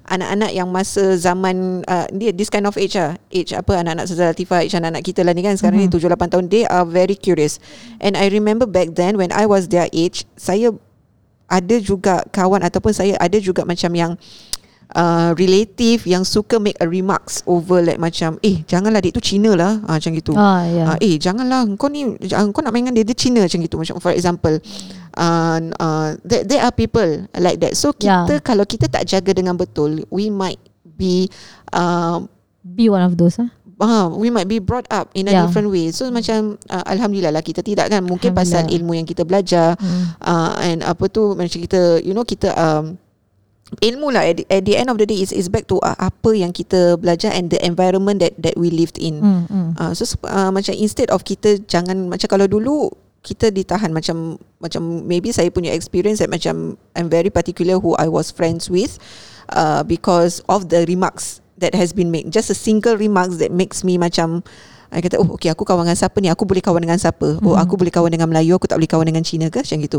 anak-anak 0.05 0.53
yang 0.53 0.69
masa 0.69 1.17
zaman 1.17 1.81
uh, 1.85 2.05
dia 2.13 2.29
this 2.29 2.49
kind 2.49 2.65
of 2.65 2.77
age 2.77 2.93
lah 2.93 3.17
age 3.29 3.51
apa 3.51 3.81
anak-anak 3.81 4.05
Ustazah 4.05 4.31
Latifah 4.31 4.61
age 4.61 4.75
anak-anak 4.75 5.01
kita 5.03 5.25
lah 5.25 5.33
ni 5.33 5.41
kan 5.41 5.57
sekarang 5.57 5.81
Mhm. 5.81 5.89
ni 5.89 5.97
7 5.97 6.13
8 6.13 6.29
tahun 6.29 6.45
they 6.49 6.65
are 6.65 6.85
very 6.85 7.17
curious 7.17 7.57
and 7.99 8.13
I 8.13 8.29
remember 8.29 8.69
back 8.69 8.93
then 8.93 9.17
when 9.17 9.33
I 9.33 9.45
was 9.45 9.73
their 9.73 9.89
age 9.91 10.29
saya 10.37 10.77
ada 11.45 11.77
juga 11.77 12.25
kawan 12.29 12.61
ataupun 12.63 12.93
saya 12.93 13.17
ada 13.17 13.37
juga 13.37 13.65
macam 13.65 13.93
yang 13.93 14.13
uh, 14.93 15.33
relative 15.35 16.05
yang 16.05 16.25
suka 16.25 16.57
make 16.57 16.77
a 16.81 16.89
remarks 16.89 17.41
over 17.45 17.81
like 17.81 17.97
macam 17.97 18.37
eh 18.41 18.65
janganlah 18.65 19.01
dia 19.01 19.13
tu 19.13 19.21
Cina 19.21 19.53
lah 19.53 19.81
uh, 19.85 19.97
macam 19.97 20.11
gitu. 20.13 20.33
ah 20.37 20.65
yeah. 20.65 20.87
Uh, 20.95 20.99
eh 21.01 21.17
janganlah 21.17 21.65
kau 21.77 21.89
ni 21.89 22.05
uh, 22.13 22.45
kau 22.53 22.61
nak 22.61 22.73
main 22.73 22.85
dengan 22.85 22.97
dia 22.97 23.05
dia 23.05 23.17
Cina 23.17 23.41
macam 23.41 23.61
gitu 23.61 23.77
macam 23.77 23.97
for 24.01 24.13
example 24.13 24.57
uh, 25.17 25.59
uh, 25.81 26.09
there, 26.23 26.45
there 26.45 26.63
are 26.63 26.75
people 26.75 27.27
like 27.39 27.59
that 27.63 27.75
so 27.79 27.93
Yeah. 27.99 28.27
kita 28.27 28.43
kalau 28.43 28.65
kita 28.67 28.87
tak 28.91 29.07
jaga 29.07 29.33
dengan 29.33 29.55
betul 29.57 30.03
we 30.11 30.29
might 30.29 30.61
be 30.85 31.31
uh, 31.73 32.21
be 32.63 32.91
one 32.91 33.03
of 33.03 33.17
those 33.17 33.39
ah 33.39 33.49
uh, 33.81 34.07
we 34.13 34.31
might 34.31 34.47
be 34.51 34.63
brought 34.63 34.87
up 34.91 35.11
in 35.15 35.27
a 35.27 35.33
Yeah. 35.35 35.47
different 35.47 35.71
way 35.71 35.91
so 35.91 36.07
macam 36.11 36.59
uh, 36.71 36.85
alhamdulillah 36.87 37.35
lah 37.35 37.43
kita 37.43 37.63
tidak 37.63 37.91
kan 37.91 38.03
mungkin 38.05 38.35
pasal 38.35 38.67
ilmu 38.71 38.99
yang 38.99 39.07
kita 39.09 39.27
belajar 39.27 39.75
mm. 39.79 40.21
uh, 40.23 40.53
and 40.63 40.83
apa 40.87 41.07
tu 41.11 41.35
macam 41.35 41.59
kita 41.59 42.03
you 42.03 42.15
know 42.15 42.27
kita 42.27 42.55
um, 42.55 42.99
ilmu 43.81 44.13
lah 44.15 44.23
at 44.23 44.39
the, 44.39 44.45
at 44.53 44.63
the 44.63 44.75
end 44.77 44.93
of 44.93 45.01
the 45.01 45.07
day 45.09 45.19
is 45.19 45.33
is 45.35 45.51
back 45.51 45.67
to 45.67 45.81
uh, 45.83 45.97
apa 45.99 46.31
yang 46.37 46.53
kita 46.55 46.95
belajar 47.01 47.33
and 47.35 47.51
the 47.51 47.59
environment 47.65 48.21
that 48.21 48.37
that 48.39 48.55
we 48.55 48.71
lived 48.71 49.01
in. 49.01 49.19
Mm, 49.19 49.43
mm. 49.49 49.71
Uh, 49.81 49.93
so 49.97 50.07
uh, 50.29 50.53
macam 50.55 50.77
instead 50.77 51.09
of 51.11 51.25
kita 51.27 51.59
jangan 51.67 52.07
macam 52.07 52.29
kalau 52.29 52.47
dulu 52.47 52.93
kita 53.25 53.49
ditahan. 53.49 53.91
Macam 53.91 54.37
macam 54.61 55.09
maybe 55.09 55.33
saya 55.33 55.49
punya 55.49 55.73
experience 55.73 56.21
that 56.21 56.29
macam 56.29 56.77
I'm 56.93 57.09
very 57.09 57.33
particular 57.33 57.81
who 57.81 57.97
I 57.97 58.07
was 58.13 58.29
friends 58.29 58.69
with 58.69 59.01
uh, 59.51 59.81
because 59.83 60.45
of 60.47 60.69
the 60.69 60.85
remarks 60.85 61.41
that 61.59 61.73
has 61.73 61.97
been 61.97 62.13
made. 62.13 62.29
Just 62.29 62.53
a 62.53 62.57
single 62.57 63.01
remarks 63.01 63.41
that 63.41 63.49
makes 63.51 63.83
me 63.83 63.97
macam 63.97 64.45
I 64.95 65.03
kata 65.03 65.19
oh 65.19 65.35
okay 65.35 65.51
aku 65.51 65.67
kawan 65.67 65.91
dengan 65.91 65.99
siapa 65.99 66.23
ni? 66.23 66.31
Aku 66.31 66.47
boleh 66.47 66.63
kawan 66.63 66.79
dengan 66.79 67.01
siapa? 67.03 67.43
Oh 67.43 67.59
Mhm. 67.59 67.67
aku 67.67 67.75
boleh 67.75 67.91
kawan 67.91 68.15
dengan 68.15 68.31
Melayu? 68.31 68.55
Aku 68.63 68.71
tak 68.71 68.79
boleh 68.79 68.87
kawan 68.87 69.11
dengan 69.11 69.27
Cina 69.27 69.51
ke? 69.51 69.59
Macam 69.59 69.83
gitu. 69.83 69.99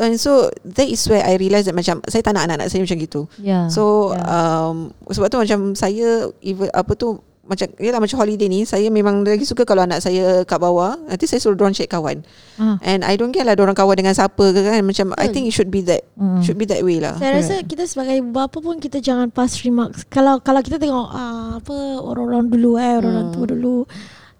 And 0.00 0.16
so 0.16 0.48
that 0.64 0.88
is 0.88 1.04
where 1.12 1.20
I 1.20 1.36
realise 1.36 1.68
that 1.68 1.76
macam 1.76 2.00
saya 2.08 2.24
tak 2.24 2.32
nak 2.32 2.48
anak-anak 2.48 2.72
saya 2.72 2.80
macam 2.80 2.98
gitu. 3.04 3.28
Yeah. 3.36 3.68
So 3.68 4.16
yeah. 4.16 4.24
um, 4.24 4.96
sebab 5.12 5.28
tu 5.28 5.36
macam 5.44 5.76
saya 5.76 6.32
even 6.40 6.72
apa 6.72 6.96
tu 6.96 7.20
macam 7.50 7.66
yalah 7.82 7.98
macam 7.98 8.14
holiday 8.22 8.46
ni 8.46 8.62
saya 8.62 8.86
memang 8.94 9.26
lagi 9.26 9.42
suka 9.42 9.66
kalau 9.66 9.82
anak 9.82 9.98
saya 9.98 10.46
kat 10.46 10.62
bawah 10.62 10.94
nanti 11.10 11.26
saya 11.26 11.42
suruh 11.42 11.58
dorang 11.58 11.74
check 11.74 11.90
kawan 11.90 12.22
ah. 12.62 12.78
and 12.86 13.02
I 13.02 13.18
don't 13.18 13.34
care 13.34 13.42
lah 13.42 13.58
dorang 13.58 13.74
kawan 13.74 13.98
dengan 13.98 14.14
siapa 14.14 14.54
ke 14.54 14.60
kan 14.62 14.86
macam 14.86 15.10
I 15.18 15.26
Betul. 15.26 15.34
think 15.34 15.44
it 15.50 15.54
should 15.58 15.74
be 15.74 15.82
that 15.90 16.06
Mm. 16.14 16.44
should 16.46 16.60
be 16.60 16.68
that 16.70 16.84
way 16.86 17.00
lah 17.02 17.16
Saya 17.18 17.40
rasa 17.42 17.64
kita 17.66 17.88
sebagai 17.90 18.20
bapa 18.22 18.60
pun 18.60 18.76
kita 18.76 19.00
jangan 19.00 19.32
pass 19.32 19.64
remarks. 19.64 20.04
Kalau 20.06 20.38
kalau 20.38 20.60
kita 20.60 20.76
tengok 20.76 21.08
uh, 21.10 21.58
apa 21.58 21.76
orang-orang 21.98 22.46
dulu 22.52 22.76
eh, 22.76 23.00
orang-orang 23.00 23.26
Hmm. 23.32 23.34
tua 23.34 23.46
dulu. 23.50 23.76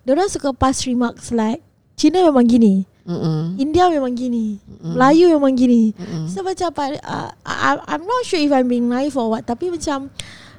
Diorang 0.05 0.29
suka 0.29 0.53
pass 0.55 0.85
remarks 0.85 1.33
like 1.33 1.65
Cina 1.97 2.21
memang 2.25 2.49
gini, 2.49 2.85
Mm-mm. 3.05 3.57
India 3.61 3.89
memang 3.89 4.13
gini, 4.13 4.61
Mm-mm. 4.61 4.93
Melayu 4.97 5.33
memang 5.37 5.53
gini. 5.53 5.93
Mm-mm. 5.97 6.29
So 6.29 6.41
macam 6.45 6.69
uh, 6.77 7.29
I, 7.45 7.77
I'm 7.89 8.05
not 8.05 8.23
sure 8.25 8.41
if 8.41 8.53
I'm 8.53 8.69
being 8.69 8.89
naive 8.89 9.17
or 9.17 9.29
what 9.33 9.45
Tapi 9.45 9.69
macam 9.73 10.09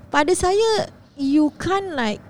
Pada 0.10 0.34
saya 0.34 0.90
You 1.18 1.54
can't 1.58 1.94
like 1.94 2.22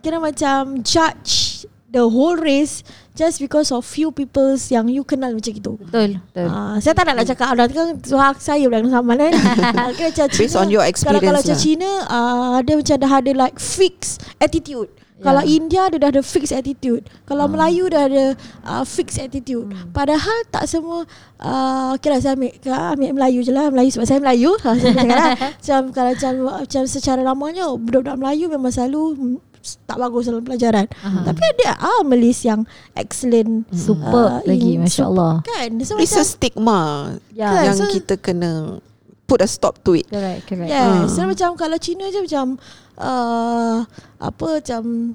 Kira 0.00 0.16
macam 0.16 0.80
Judge 0.80 1.64
The 1.86 2.02
whole 2.02 2.36
race 2.36 2.80
Just 3.12 3.36
because 3.36 3.68
of 3.68 3.82
few 3.82 4.10
peoples 4.10 4.70
Yang 4.70 4.86
you 4.92 5.02
kenal 5.02 5.34
macam 5.34 5.50
gitu 5.50 5.74
betul 5.76 6.16
betul 6.22 6.46
Uh, 6.46 6.78
saya 6.78 6.94
tak 6.94 7.04
nak 7.04 7.18
nak 7.18 7.26
cakap 7.26 7.50
Nanti 7.52 7.74
kan 7.74 7.88
suara 8.00 8.32
saya 8.34 8.64
pula 8.64 8.78
yang 8.78 8.88
sama 8.88 9.12
kan 9.14 9.32
Kira 9.98 10.08
macam 10.08 10.26
Cina 10.26 10.38
based 10.38 10.54
on 10.54 10.68
your 10.68 10.80
Kalau 10.80 10.88
experience 10.88 11.20
kalau 11.20 11.40
macam 11.40 11.52
lah 11.52 11.60
Cina 11.60 11.90
uh, 12.06 12.56
Dia 12.60 12.74
macam 12.76 12.96
dah 12.96 13.12
ada 13.12 13.30
like 13.36 13.56
Fixed 13.56 14.14
attitude 14.38 14.90
Yeah. 15.20 15.28
Kalau 15.28 15.44
India 15.44 15.82
dia 15.92 16.00
dah 16.00 16.10
ada 16.16 16.22
fixed 16.24 16.48
attitude 16.48 17.04
Kalau 17.28 17.44
Ah. 17.44 17.52
Melayu 17.52 17.92
dah 17.92 18.08
ada 18.08 18.24
uh, 18.64 18.88
fixed 18.88 19.20
attitude 19.20 19.68
Hmm. 19.68 19.92
Padahal 19.92 20.48
tak 20.48 20.64
semua 20.64 21.04
uh, 21.36 21.92
Okay 21.92 22.08
lah 22.08 22.24
saya 22.24 22.40
ambil, 22.40 22.56
ambil 22.64 23.10
Melayu 23.12 23.44
je 23.44 23.52
lah 23.52 23.68
Melayu 23.68 23.92
sebab 23.92 24.08
saya 24.08 24.16
Melayu 24.16 24.56
Ha, 24.56 24.72
saya 24.80 24.96
cakap 24.96 25.12
lah. 25.12 25.36
macam, 25.36 25.80
Kalau 25.92 26.10
macam, 26.16 26.32
macam 26.64 26.82
secara 26.88 27.20
lamanya 27.20 27.68
Budak-budak 27.68 28.16
Melayu 28.16 28.48
memang 28.48 28.72
selalu 28.72 29.02
tak 29.60 29.96
bagus 29.96 30.24
dalam 30.24 30.40
pelajaran. 30.40 30.88
Aha. 30.98 31.20
Tapi 31.26 31.40
ada 31.44 31.76
ah 31.78 32.00
Melis 32.00 32.40
yang 32.40 32.64
excellent 32.92 33.68
Ah, 34.00 34.40
lagi 34.42 34.74
in- 34.74 34.80
Masya 34.80 35.04
Allah 35.04 35.40
Kan? 35.42 35.76
So 35.80 35.94
it's 35.96 36.10
macam 36.10 36.16
a 36.16 36.24
stigma 36.26 36.80
Ya. 37.30 37.68
Yang 37.68 37.76
so- 37.78 37.92
kita 37.92 38.14
kena 38.16 38.80
put 39.24 39.38
a 39.38 39.46
stop 39.46 39.78
to 39.80 39.94
it. 39.94 40.08
Correct 40.08 40.42
correct. 40.44 40.66
Yeah, 40.66 41.04
Ah. 41.04 41.06
so 41.06 41.22
macam 41.22 41.54
kalau 41.54 41.76
Cina 41.76 42.08
je 42.08 42.18
macam 42.18 42.58
uh, 42.98 43.86
apa 44.18 44.46
macam 44.58 45.14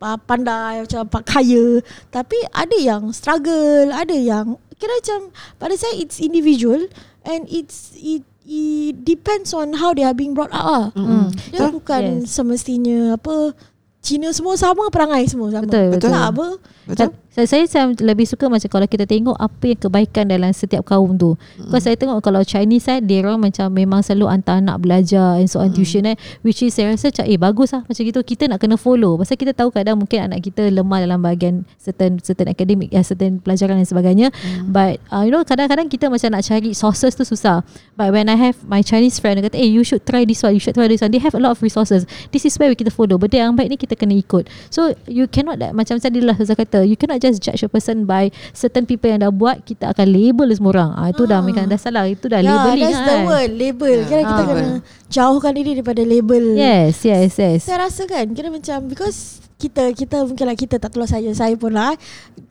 uh, 0.00 0.18
pandai 0.18 0.80
macam 0.80 1.04
pak 1.04 1.22
kaya. 1.24 1.82
Tapi 2.08 2.38
ada 2.48 2.72
yang 2.74 3.10
struggle, 3.10 3.92
ada 3.92 4.12
yang 4.12 4.56
kira 4.74 4.90
macam 4.94 5.20
pada 5.54 5.74
saya 5.74 5.94
it's 5.94 6.18
individual 6.18 6.88
and 7.22 7.46
it's 7.46 7.92
it 7.96 8.24
it 8.44 9.02
depends 9.02 9.50
on 9.52 9.72
how 9.74 9.96
they 9.96 10.04
are 10.04 10.14
being 10.14 10.36
brought 10.36 10.52
up 10.52 10.64
lah. 10.64 10.86
Mm. 10.92 11.32
Dia 11.50 11.68
Betul. 11.68 11.70
bukan 11.80 12.02
Yes. 12.22 12.30
semestinya 12.30 13.16
apa 13.16 13.56
Cina 14.04 14.28
semua 14.36 14.52
sama 14.60 14.92
perangai 14.92 15.24
semua 15.24 15.48
sama. 15.48 15.64
Betul, 15.64 15.96
betul. 15.96 16.10
Tak 16.12 16.24
apa. 16.36 16.46
betul 16.84 17.08
saya, 17.34 17.50
saya 17.50 17.64
saya 17.66 17.84
lebih 17.98 18.30
suka 18.30 18.46
macam 18.46 18.70
kalau 18.70 18.86
kita 18.86 19.10
tengok 19.10 19.34
apa 19.34 19.64
yang 19.66 19.80
kebaikan 19.82 20.24
dalam 20.30 20.54
setiap 20.54 20.86
kaum 20.86 21.18
tu. 21.18 21.34
Mm. 21.34 21.66
Because 21.66 21.82
saya 21.82 21.98
tengok 21.98 22.22
kalau 22.22 22.46
Chinese 22.46 22.86
side 22.86 23.10
dia 23.10 23.26
orang 23.26 23.50
macam 23.50 23.66
memang 23.74 24.06
selalu 24.06 24.30
hantar 24.30 24.62
anak 24.62 24.78
belajar 24.78 25.42
and 25.42 25.50
so 25.50 25.58
on 25.58 25.74
mm. 25.74 25.74
tuition 25.74 26.06
eh 26.06 26.14
which 26.46 26.62
is 26.62 26.70
saya 26.70 26.94
rasa 26.94 27.10
macam 27.10 27.26
eh 27.26 27.34
bagus 27.34 27.74
lah 27.74 27.82
macam 27.82 28.02
gitu 28.06 28.20
kita 28.22 28.46
nak 28.46 28.62
kena 28.62 28.78
follow. 28.78 29.18
Pasal 29.18 29.34
kita 29.34 29.50
tahu 29.50 29.74
kadang 29.74 29.98
mungkin 29.98 30.30
anak 30.30 30.46
kita 30.46 30.70
lemah 30.70 31.02
dalam 31.02 31.18
bahagian 31.18 31.66
certain 31.82 32.22
certain 32.22 32.46
academic 32.46 32.94
ya 32.94 33.02
certain 33.02 33.42
pelajaran 33.42 33.82
dan 33.82 33.88
sebagainya. 33.90 34.30
Mm. 34.30 34.70
But 34.70 35.02
uh, 35.10 35.26
you 35.26 35.34
know 35.34 35.42
kadang-kadang 35.42 35.90
kita 35.90 36.06
macam 36.06 36.38
nak 36.38 36.46
cari 36.46 36.70
sources 36.70 37.18
tu 37.18 37.26
susah. 37.26 37.66
But 37.98 38.14
when 38.14 38.30
I 38.30 38.38
have 38.38 38.62
my 38.62 38.86
Chinese 38.86 39.18
friend 39.18 39.42
dia 39.42 39.50
kata 39.50 39.58
eh 39.58 39.66
you 39.66 39.82
should 39.82 40.06
try 40.06 40.22
this 40.22 40.46
one, 40.46 40.54
you 40.54 40.62
should 40.62 40.78
try 40.78 40.86
this 40.86 41.02
one. 41.02 41.10
They 41.10 41.18
have 41.18 41.34
a 41.34 41.42
lot 41.42 41.58
of 41.58 41.60
resources. 41.66 42.06
This 42.30 42.46
is 42.46 42.54
where 42.62 42.70
kita 42.78 42.94
follow. 42.94 43.18
Benda 43.18 43.42
yang 43.42 43.58
baik 43.58 43.74
ni 43.74 43.76
kita 43.80 43.98
kena 43.98 44.14
ikut. 44.14 44.46
So 44.70 44.94
you 45.10 45.26
cannot 45.26 45.58
that, 45.58 45.74
macam 45.74 45.98
tadi 45.98 46.22
lah 46.22 46.38
saya 46.38 46.54
kata 46.54 46.86
you 46.86 46.94
cannot 46.94 47.23
just 47.24 47.40
judge 47.40 47.64
a 47.64 47.70
person 47.72 48.04
by 48.04 48.28
certain 48.52 48.84
people 48.84 49.08
yang 49.08 49.24
dah 49.24 49.32
buat 49.32 49.64
kita 49.64 49.96
akan 49.96 50.06
label 50.12 50.52
semua 50.52 50.70
orang. 50.76 50.90
Ah 50.92 51.08
itu 51.08 51.24
dah 51.24 51.40
mereka 51.40 51.64
dah 51.64 51.80
salah. 51.80 52.04
Itu 52.04 52.28
dah 52.28 52.44
yeah, 52.44 52.52
labeling 52.60 52.92
that's 52.92 53.00
kan. 53.00 53.08
the 53.08 53.18
word 53.24 53.50
label 53.56 53.94
yeah. 53.96 54.08
Kira 54.12 54.20
kita 54.28 54.42
Ah. 54.44 54.48
kena 54.52 54.64
jauhkan 55.08 55.52
diri 55.56 55.70
daripada 55.80 56.02
label 56.04 56.44
Yes, 56.52 57.00
yes, 57.02 57.32
yes. 57.40 57.64
Saya 57.64 57.88
rasa 57.88 58.04
kan 58.04 58.28
Kira 58.36 58.52
macam 58.52 58.84
Because 58.90 59.40
kita 59.54 59.94
kita 59.96 60.26
mungkin 60.26 60.44
lah 60.44 60.58
kita 60.58 60.76
tak 60.76 60.92
tahu 60.92 61.06
saya 61.08 61.30
saya 61.32 61.54
pun 61.56 61.72
lah 61.72 61.94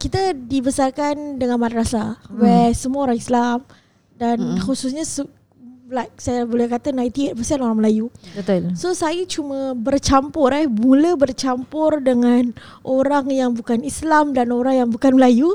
kita 0.01 0.33
dibesarkan 0.33 1.37
dengan 1.37 1.59
madrasah 1.61 2.17
hmm. 2.31 2.39
where 2.39 2.71
semua 2.73 3.05
orang 3.05 3.19
Islam 3.19 3.61
dan 4.17 4.39
hmm. 4.39 4.63
khususnya 4.63 5.03
su- 5.03 5.29
like 5.93 6.09
saya 6.17 6.43
boleh 6.43 6.65
kata 6.65 6.89
98% 6.89 7.37
orang 7.59 7.77
Melayu 7.77 8.09
Betul. 8.33 8.73
So 8.73 8.91
saya 8.91 9.21
cuma 9.23 9.71
bercampur 9.71 10.49
eh 10.51 10.65
Mula 10.65 11.13
bercampur 11.13 12.01
dengan 12.01 12.49
Orang 12.81 13.29
yang 13.29 13.53
bukan 13.53 13.79
Islam 13.81 14.33
Dan 14.33 14.49
orang 14.49 14.75
yang 14.75 14.89
bukan 14.89 15.13
Melayu 15.13 15.53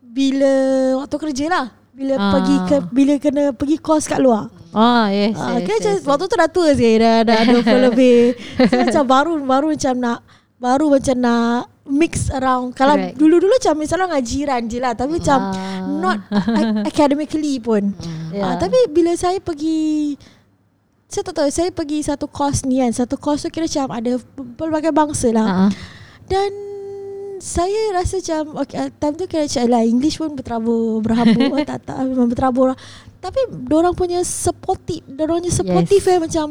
Bila 0.00 0.50
Waktu 0.98 1.16
kerja 1.20 1.44
lah 1.46 1.66
Bila 1.90 2.14
Ah. 2.14 2.30
pergi 2.32 2.56
ke 2.64 2.76
Bila 2.88 3.14
kena 3.16 3.44
pergi 3.52 3.76
kos 3.76 4.04
kat 4.04 4.18
luar 4.18 4.50
Ah, 4.68 5.08
yes, 5.08 5.32
Ah, 5.32 5.56
yes, 5.56 5.64
yes, 5.64 5.80
yes. 5.80 6.00
waktu 6.04 6.28
tu 6.28 6.36
dah 6.36 6.44
tua 6.46 6.76
sih 6.76 7.00
dah 7.00 7.24
dah 7.24 7.40
20 7.40 7.64
lebih. 7.88 8.36
So 8.68 8.76
macam 8.76 9.04
baru 9.08 9.32
baru 9.40 9.66
macam 9.72 9.94
nak 9.96 10.20
baru 10.58 10.90
macam 10.90 11.16
nak 11.18 11.70
mix 11.88 12.28
around. 12.28 12.76
Kalau 12.76 12.94
Correct. 12.98 13.16
dulu-dulu 13.16 13.54
macam 13.56 13.74
misalnya 13.78 14.06
ngajiran 14.12 14.62
je 14.68 14.78
lah 14.78 14.92
tapi 14.92 15.16
macam 15.22 15.38
Ah. 15.40 15.86
not 15.88 16.18
academically 16.90 17.56
pun. 17.58 17.94
Yeah. 18.28 18.44
Ah, 18.44 18.54
tapi 18.60 18.76
bila 18.92 19.16
saya 19.16 19.40
pergi 19.40 20.18
saya 21.08 21.24
tak 21.24 21.40
tahu 21.40 21.48
saya 21.48 21.72
pergi 21.72 22.04
satu 22.04 22.28
course 22.28 22.68
ni 22.68 22.84
kan 22.84 22.92
satu 22.92 23.16
course 23.16 23.40
tu 23.40 23.48
kira 23.48 23.64
macam 23.64 23.88
ada 23.96 24.20
pelbagai 24.60 24.92
bangsa 24.92 25.32
lah 25.32 25.46
Ah, 25.48 25.56
ah. 25.64 25.70
dan 26.28 26.50
saya 27.38 27.94
rasa 27.96 28.18
macam 28.18 28.60
okay, 28.60 28.76
uh, 28.76 28.90
time 28.92 29.14
tu 29.16 29.24
kira 29.24 29.46
macam 29.46 29.64
lah 29.70 29.82
English 29.86 30.18
pun 30.18 30.34
berterabur 30.34 31.00
berhabur 31.00 31.62
tak 31.70 31.86
tak 31.86 31.96
memang 32.04 32.28
berterabur 32.28 32.74
lah. 32.74 32.78
Tapi 33.18 33.40
orang 33.72 33.98
punya 33.98 34.22
supportive, 34.22 35.02
orang 35.18 35.42
punya 35.42 35.50
supportive 35.54 36.04
yes. 36.04 36.12
eh 36.12 36.18
macam 36.20 36.46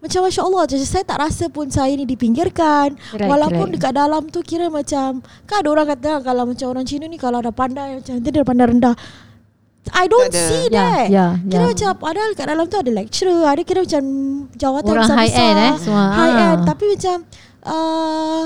macam 0.00 0.20
Masya 0.22 0.42
Allah 0.42 0.62
je 0.64 0.76
Saya 0.80 1.04
tak 1.04 1.18
rasa 1.18 1.44
pun 1.46 1.68
saya 1.68 1.92
ni 1.92 2.04
dipinggirkan 2.04 2.96
Correct, 2.96 3.28
Walaupun 3.28 3.68
correct. 3.68 3.74
dekat 3.78 3.92
dalam 3.92 4.22
tu 4.26 4.40
kira 4.40 4.66
macam 4.66 5.20
Kan 5.44 5.56
ada 5.60 5.68
orang 5.68 5.86
kata 5.88 6.20
Kalau 6.20 6.44
macam 6.44 6.66
orang 6.66 6.84
Cina 6.84 7.04
ni 7.04 7.14
Kalau 7.14 7.38
dah 7.38 7.50
pandai 7.50 7.96
Macam 7.96 8.12
nanti 8.14 8.28
dia 8.28 8.40
pandai 8.42 8.66
rendah 8.66 8.94
I 9.90 10.04
don't 10.06 10.28
ada. 10.28 10.40
see 10.42 10.64
Ya, 10.66 10.72
that 10.72 11.06
ya, 11.08 11.26
Kira 11.42 11.62
ya. 11.62 11.68
macam 11.68 11.90
Padahal 11.98 12.30
kat 12.32 12.46
dalam 12.46 12.64
tu 12.64 12.76
ada 12.76 12.90
lecturer 12.90 13.44
Ada 13.44 13.62
kira 13.62 13.78
macam 13.82 14.02
Jawatan 14.54 14.88
Orang 14.88 15.04
besar-besar 15.04 15.20
high 15.20 15.48
end, 15.50 15.58
eh, 15.58 15.74
semua. 15.78 16.04
High 16.10 16.32
Ah. 16.32 16.44
end 16.46 16.60
Tapi 16.64 16.84
macam 16.86 17.16
uh, 17.62 18.44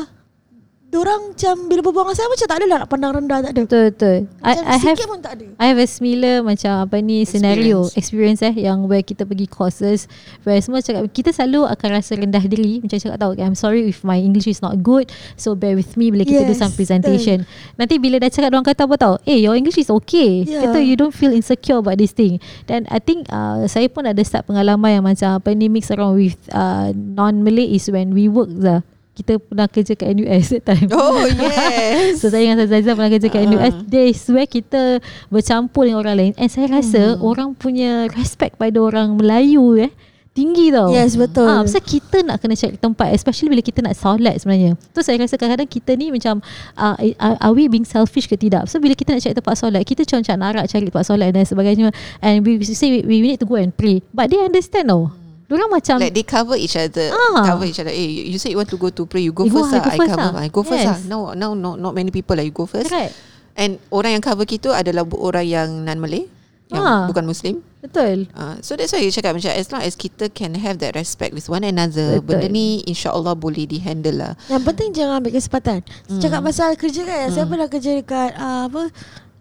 Diorang 0.94 1.34
macam 1.34 1.54
Bila 1.66 1.80
berbual 1.82 2.04
dengan 2.06 2.14
saya 2.14 2.28
Macam 2.30 2.46
tak 2.46 2.58
ada 2.62 2.66
lah 2.70 2.78
nak 2.86 2.88
pandang 2.94 3.12
rendah 3.18 3.38
Tak 3.42 3.50
ada. 3.50 3.62
Betul, 3.66 3.84
betul. 3.90 4.18
I, 4.38 4.54
Macam 4.54 4.62
I 4.62 4.76
have 4.78 4.98
pun 5.10 5.18
tak 5.18 5.32
ada. 5.34 5.46
I 5.58 5.64
have 5.74 5.80
a 5.82 5.88
similar 5.90 6.36
macam 6.46 6.72
apa 6.86 6.96
ni 7.02 7.26
scenario 7.26 7.90
experience 7.98 8.46
eh 8.46 8.54
yang 8.54 8.86
where 8.86 9.02
kita 9.02 9.26
pergi 9.26 9.50
courses 9.50 10.06
where 10.46 10.60
semua 10.62 10.84
cakap 10.84 11.10
kita 11.10 11.34
selalu 11.34 11.66
akan 11.66 11.88
rasa 11.98 12.14
rendah 12.14 12.44
diri. 12.46 12.78
Macam 12.78 12.98
cakap 13.00 13.18
tahu 13.18 13.32
I'm 13.42 13.58
sorry 13.58 13.90
if 13.90 14.06
my 14.06 14.20
English 14.20 14.46
is 14.46 14.62
not 14.62 14.78
good 14.84 15.10
so 15.34 15.58
bear 15.58 15.74
with 15.74 15.98
me 15.98 16.14
bila 16.14 16.22
kita 16.22 16.46
do 16.46 16.54
Yes, 16.54 16.62
some 16.62 16.74
presentation. 16.76 17.42
nanti 17.80 17.98
bila 17.98 18.22
dah 18.22 18.30
cakap 18.30 18.54
orang 18.54 18.66
kata 18.66 18.86
apa 18.86 18.94
tahu 18.94 19.14
eh 19.26 19.42
your 19.42 19.58
English 19.58 19.80
is 19.80 19.90
okay. 19.90 20.46
Yeah. 20.46 20.68
kata 20.68 20.78
you 20.78 20.94
don't 20.94 21.14
feel 21.14 21.34
insecure 21.34 21.82
about 21.82 21.98
this 21.98 22.14
thing. 22.14 22.38
Dan 22.70 22.86
I 22.92 23.02
think 23.02 23.26
uh, 23.34 23.66
saya 23.66 23.90
pun 23.90 24.06
ada 24.06 24.20
start 24.22 24.46
pengalaman 24.46 25.00
yang 25.00 25.04
macam 25.04 25.42
apa 25.42 25.50
ni 25.56 25.66
mix 25.66 25.90
around 25.90 26.14
with 26.20 26.38
uh, 26.54 26.94
non 26.94 27.42
Malay 27.42 27.74
is 27.74 27.90
when 27.90 28.14
we 28.14 28.30
work 28.30 28.52
lah 28.54 28.84
kita 29.14 29.38
pernah 29.38 29.70
kerja 29.70 29.94
kat 29.94 30.10
NUS 30.10 30.58
that 30.58 30.66
time. 30.66 30.90
Oh 30.90 31.22
yes. 31.46 32.18
So 32.18 32.28
saya 32.28 32.50
dengan 32.50 32.66
Zaza 32.66 32.98
pernah 32.98 33.10
kerja 33.10 33.28
kat 33.30 33.42
Ah. 33.42 33.48
NUS 33.48 33.74
There 33.86 34.10
is 34.10 34.18
where 34.26 34.44
kita 34.44 34.98
bercampur 35.30 35.86
dengan 35.86 36.02
orang 36.02 36.16
lain. 36.18 36.32
And 36.34 36.50
saya 36.50 36.66
rasa 36.66 37.14
Hmm. 37.14 37.22
orang 37.22 37.48
punya 37.54 38.10
respect 38.10 38.58
pada 38.58 38.74
orang 38.76 39.14
Melayu 39.14 39.78
eh 39.78 39.94
Tinggi 40.34 40.74
tau. 40.74 40.90
Yes 40.90 41.14
betul. 41.14 41.46
Ah, 41.46 41.62
pasal 41.62 41.78
kita 41.78 42.26
nak 42.26 42.42
kena 42.42 42.58
cari 42.58 42.74
tempat 42.74 43.14
Especially 43.14 43.54
bila 43.54 43.62
kita 43.62 43.86
nak 43.86 43.94
solat 43.94 44.34
sebenarnya. 44.42 44.74
Tu 44.90 44.98
saya 44.98 45.14
rasa 45.22 45.38
kadang-kadang 45.38 45.70
kita 45.70 45.94
ni 45.94 46.10
macam 46.10 46.42
uh, 46.74 46.98
Are 47.38 47.54
we 47.54 47.70
being 47.70 47.86
selfish 47.86 48.26
ke 48.26 48.34
tidak? 48.34 48.66
So 48.66 48.82
bila 48.82 48.98
kita 48.98 49.14
nak 49.14 49.22
cari 49.22 49.30
tempat 49.30 49.54
solat 49.54 49.86
Kita 49.86 50.02
macam 50.02 50.34
narak 50.42 50.66
cari 50.66 50.90
tempat 50.90 51.06
solat 51.06 51.30
dan 51.30 51.46
sebagainya. 51.46 51.94
And 52.18 52.42
we 52.42 52.58
say 52.66 52.90
we, 52.90 53.06
we 53.06 53.22
need 53.22 53.38
to 53.38 53.46
go 53.46 53.54
and 53.54 53.70
pray. 53.70 54.02
But 54.10 54.34
they 54.34 54.42
understand 54.42 54.90
tau 54.90 55.14
Diorang 55.44 55.68
macam 55.68 56.00
Like 56.00 56.12
they 56.12 56.24
cover 56.24 56.56
each 56.56 56.72
other 56.74 57.12
Ah. 57.12 57.44
Cover 57.44 57.64
each 57.64 57.76
other 57.76 57.92
Eh 57.92 58.00
you, 58.00 58.32
you 58.32 58.38
say 58.38 58.48
you 58.48 58.56
want 58.56 58.68
to 58.68 58.76
go 58.76 58.88
to 58.88 59.04
pray 59.04 59.20
You 59.20 59.30
go 59.30 59.44
You 59.44 59.52
go, 59.52 59.60
first 59.60 59.76
I 59.76 59.78
lah 59.78 59.84
go 59.84 59.90
I 59.90 59.98
first 59.98 60.10
cover 60.10 60.30
lah. 60.30 60.40
I 60.40 60.48
go 60.48 60.60
first 60.62 60.80
Yes. 60.80 60.88
lah 60.88 60.98
Now, 61.04 61.20
now 61.32 61.50
not, 61.52 61.76
not 61.78 61.92
many 61.92 62.08
people 62.08 62.32
lah 62.32 62.40
You 62.40 62.50
go 62.50 62.64
first 62.64 62.88
Correct 62.88 63.12
And 63.54 63.76
orang 63.88 64.14
yang 64.14 64.24
cover 64.24 64.42
kita 64.44 64.72
Adalah 64.72 65.04
orang 65.10 65.44
yang 65.44 65.68
non-Malay 65.82 66.24
Yang 66.66 66.80
Ah. 66.80 67.04
bukan 67.04 67.24
Muslim 67.24 67.60
Betul 67.78 68.32
Uh, 68.32 68.56
so 68.58 68.72
that's 68.72 68.88
why 68.90 68.98
you 68.98 69.12
cakap 69.12 69.36
macam 69.36 69.52
as 69.52 69.68
long 69.68 69.84
as 69.84 69.92
kita 69.92 70.26
can 70.28 70.56
have 70.56 70.80
that 70.80 70.96
respect 70.96 71.30
with 71.30 71.44
one 71.46 71.60
another, 71.60 72.16
Betul. 72.16 72.40
benda 72.40 72.48
ni 72.48 72.80
insya-Allah 72.82 73.36
boleh 73.36 73.68
dihandle 73.68 74.16
lah. 74.16 74.32
Yang 74.48 74.62
penting 74.64 74.88
jangan 74.90 75.20
ambil 75.20 75.36
kesempatan 75.36 75.84
Hmm. 76.08 76.16
Cakap 76.16 76.40
pasal 76.42 76.72
kerja 76.74 77.04
kan 77.04 77.28
Saya 77.28 77.44
pernah 77.44 77.68
kerja 77.68 77.92
dekat 77.92 78.32
uh, 78.34 78.64
Apa 78.66 78.82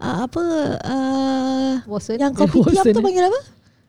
uh, 0.04 0.18
Apa 0.28 0.44
uh, 0.84 1.74
Yang 2.14 2.32
kopi 2.36 2.60
tiam 2.76 2.84
tu 2.86 3.00
panggil 3.00 3.32
apa? 3.32 3.40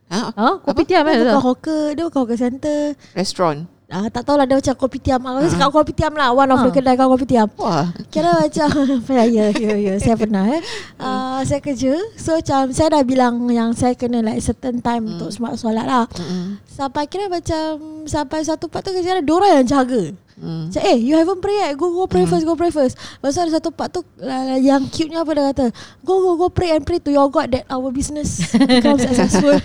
Ha? 0.09 0.21
Ha? 0.33 0.49
Kopi 0.61 0.83
tiam 0.85 1.03
Dia 1.03 1.15
eh 1.15 1.19
bukan 1.25 1.43
hawker 1.43 1.85
Dia 1.93 2.05
bukan 2.07 2.19
hawker 2.23 2.39
center 2.39 2.81
Restaurant. 3.13 3.61
Ah, 3.85 4.09
tak 4.09 4.27
tahulah 4.27 4.43
dia 4.43 4.57
macam 4.59 4.75
kopi 4.75 4.99
tiam. 4.99 5.21
Aku 5.23 5.47
cakap 5.47 5.71
kopi 5.71 5.93
tiam 5.93 6.17
lah. 6.17 6.33
One 6.33 6.49
of 6.49 6.57
Ah. 6.57 6.67
the 6.67 6.73
kedai 6.73 6.97
kau 6.97 7.07
kopi 7.07 7.29
tiam. 7.29 7.47
Wah. 7.55 7.93
Kira 8.09 8.43
macam 8.43 8.67
Ya 9.31 9.53
ya 9.53 9.75
ya 9.77 9.95
Saya 9.97 10.17
pernah 10.17 10.43
eh 10.49 10.59
uh, 10.99 11.39
Saya 11.49 11.61
kerja 11.61 11.95
So 12.17 12.35
macam 12.35 12.73
Saya 12.73 12.91
dah 12.91 13.03
bilang 13.03 13.47
Yang 13.47 13.71
saya 13.79 13.95
kena 13.95 14.19
like 14.19 14.41
Certain 14.41 14.81
time 14.81 15.05
Untuk 15.07 15.31
semak 15.31 15.55
solat 15.55 15.85
lah 15.85 16.09
Mm-mm. 16.11 16.59
Sampai 16.67 17.07
kira 17.07 17.29
macam 17.29 17.79
Sampai 18.05 18.43
satu 18.43 18.67
part 18.67 18.83
tu 18.83 18.91
Kerja 18.91 19.15
ada 19.15 19.23
Diorang 19.23 19.63
yang 19.63 19.69
jaga 19.69 20.03
Mm. 20.35 20.67
Macam 20.67 20.83
eh 20.83 20.99
you 20.99 21.15
haven't 21.15 21.39
pray 21.39 21.57
yet 21.63 21.79
Go 21.79 21.95
go 21.95 22.11
pray 22.11 22.27
first 22.27 22.43
Go 22.43 22.59
pray 22.59 22.75
first. 22.75 22.99
Lepas 22.99 23.39
tu 23.39 23.41
ada 23.47 23.53
satu 23.55 23.71
part 23.71 23.95
tu 23.95 24.03
uh, 24.03 24.59
Yang 24.59 24.91
cute 24.91 25.11
nya 25.15 25.23
apa 25.23 25.31
dia 25.31 25.45
kata? 25.55 25.67
Go 26.03 26.19
go 26.19 26.35
go 26.35 26.47
pray 26.51 26.75
and 26.75 26.83
pray 26.83 26.99
to 26.99 27.15
your 27.15 27.31
God 27.31 27.55
That 27.55 27.71
our 27.71 27.95
business 27.95 28.51
Becomes 28.59 29.03
successful. 29.07 29.63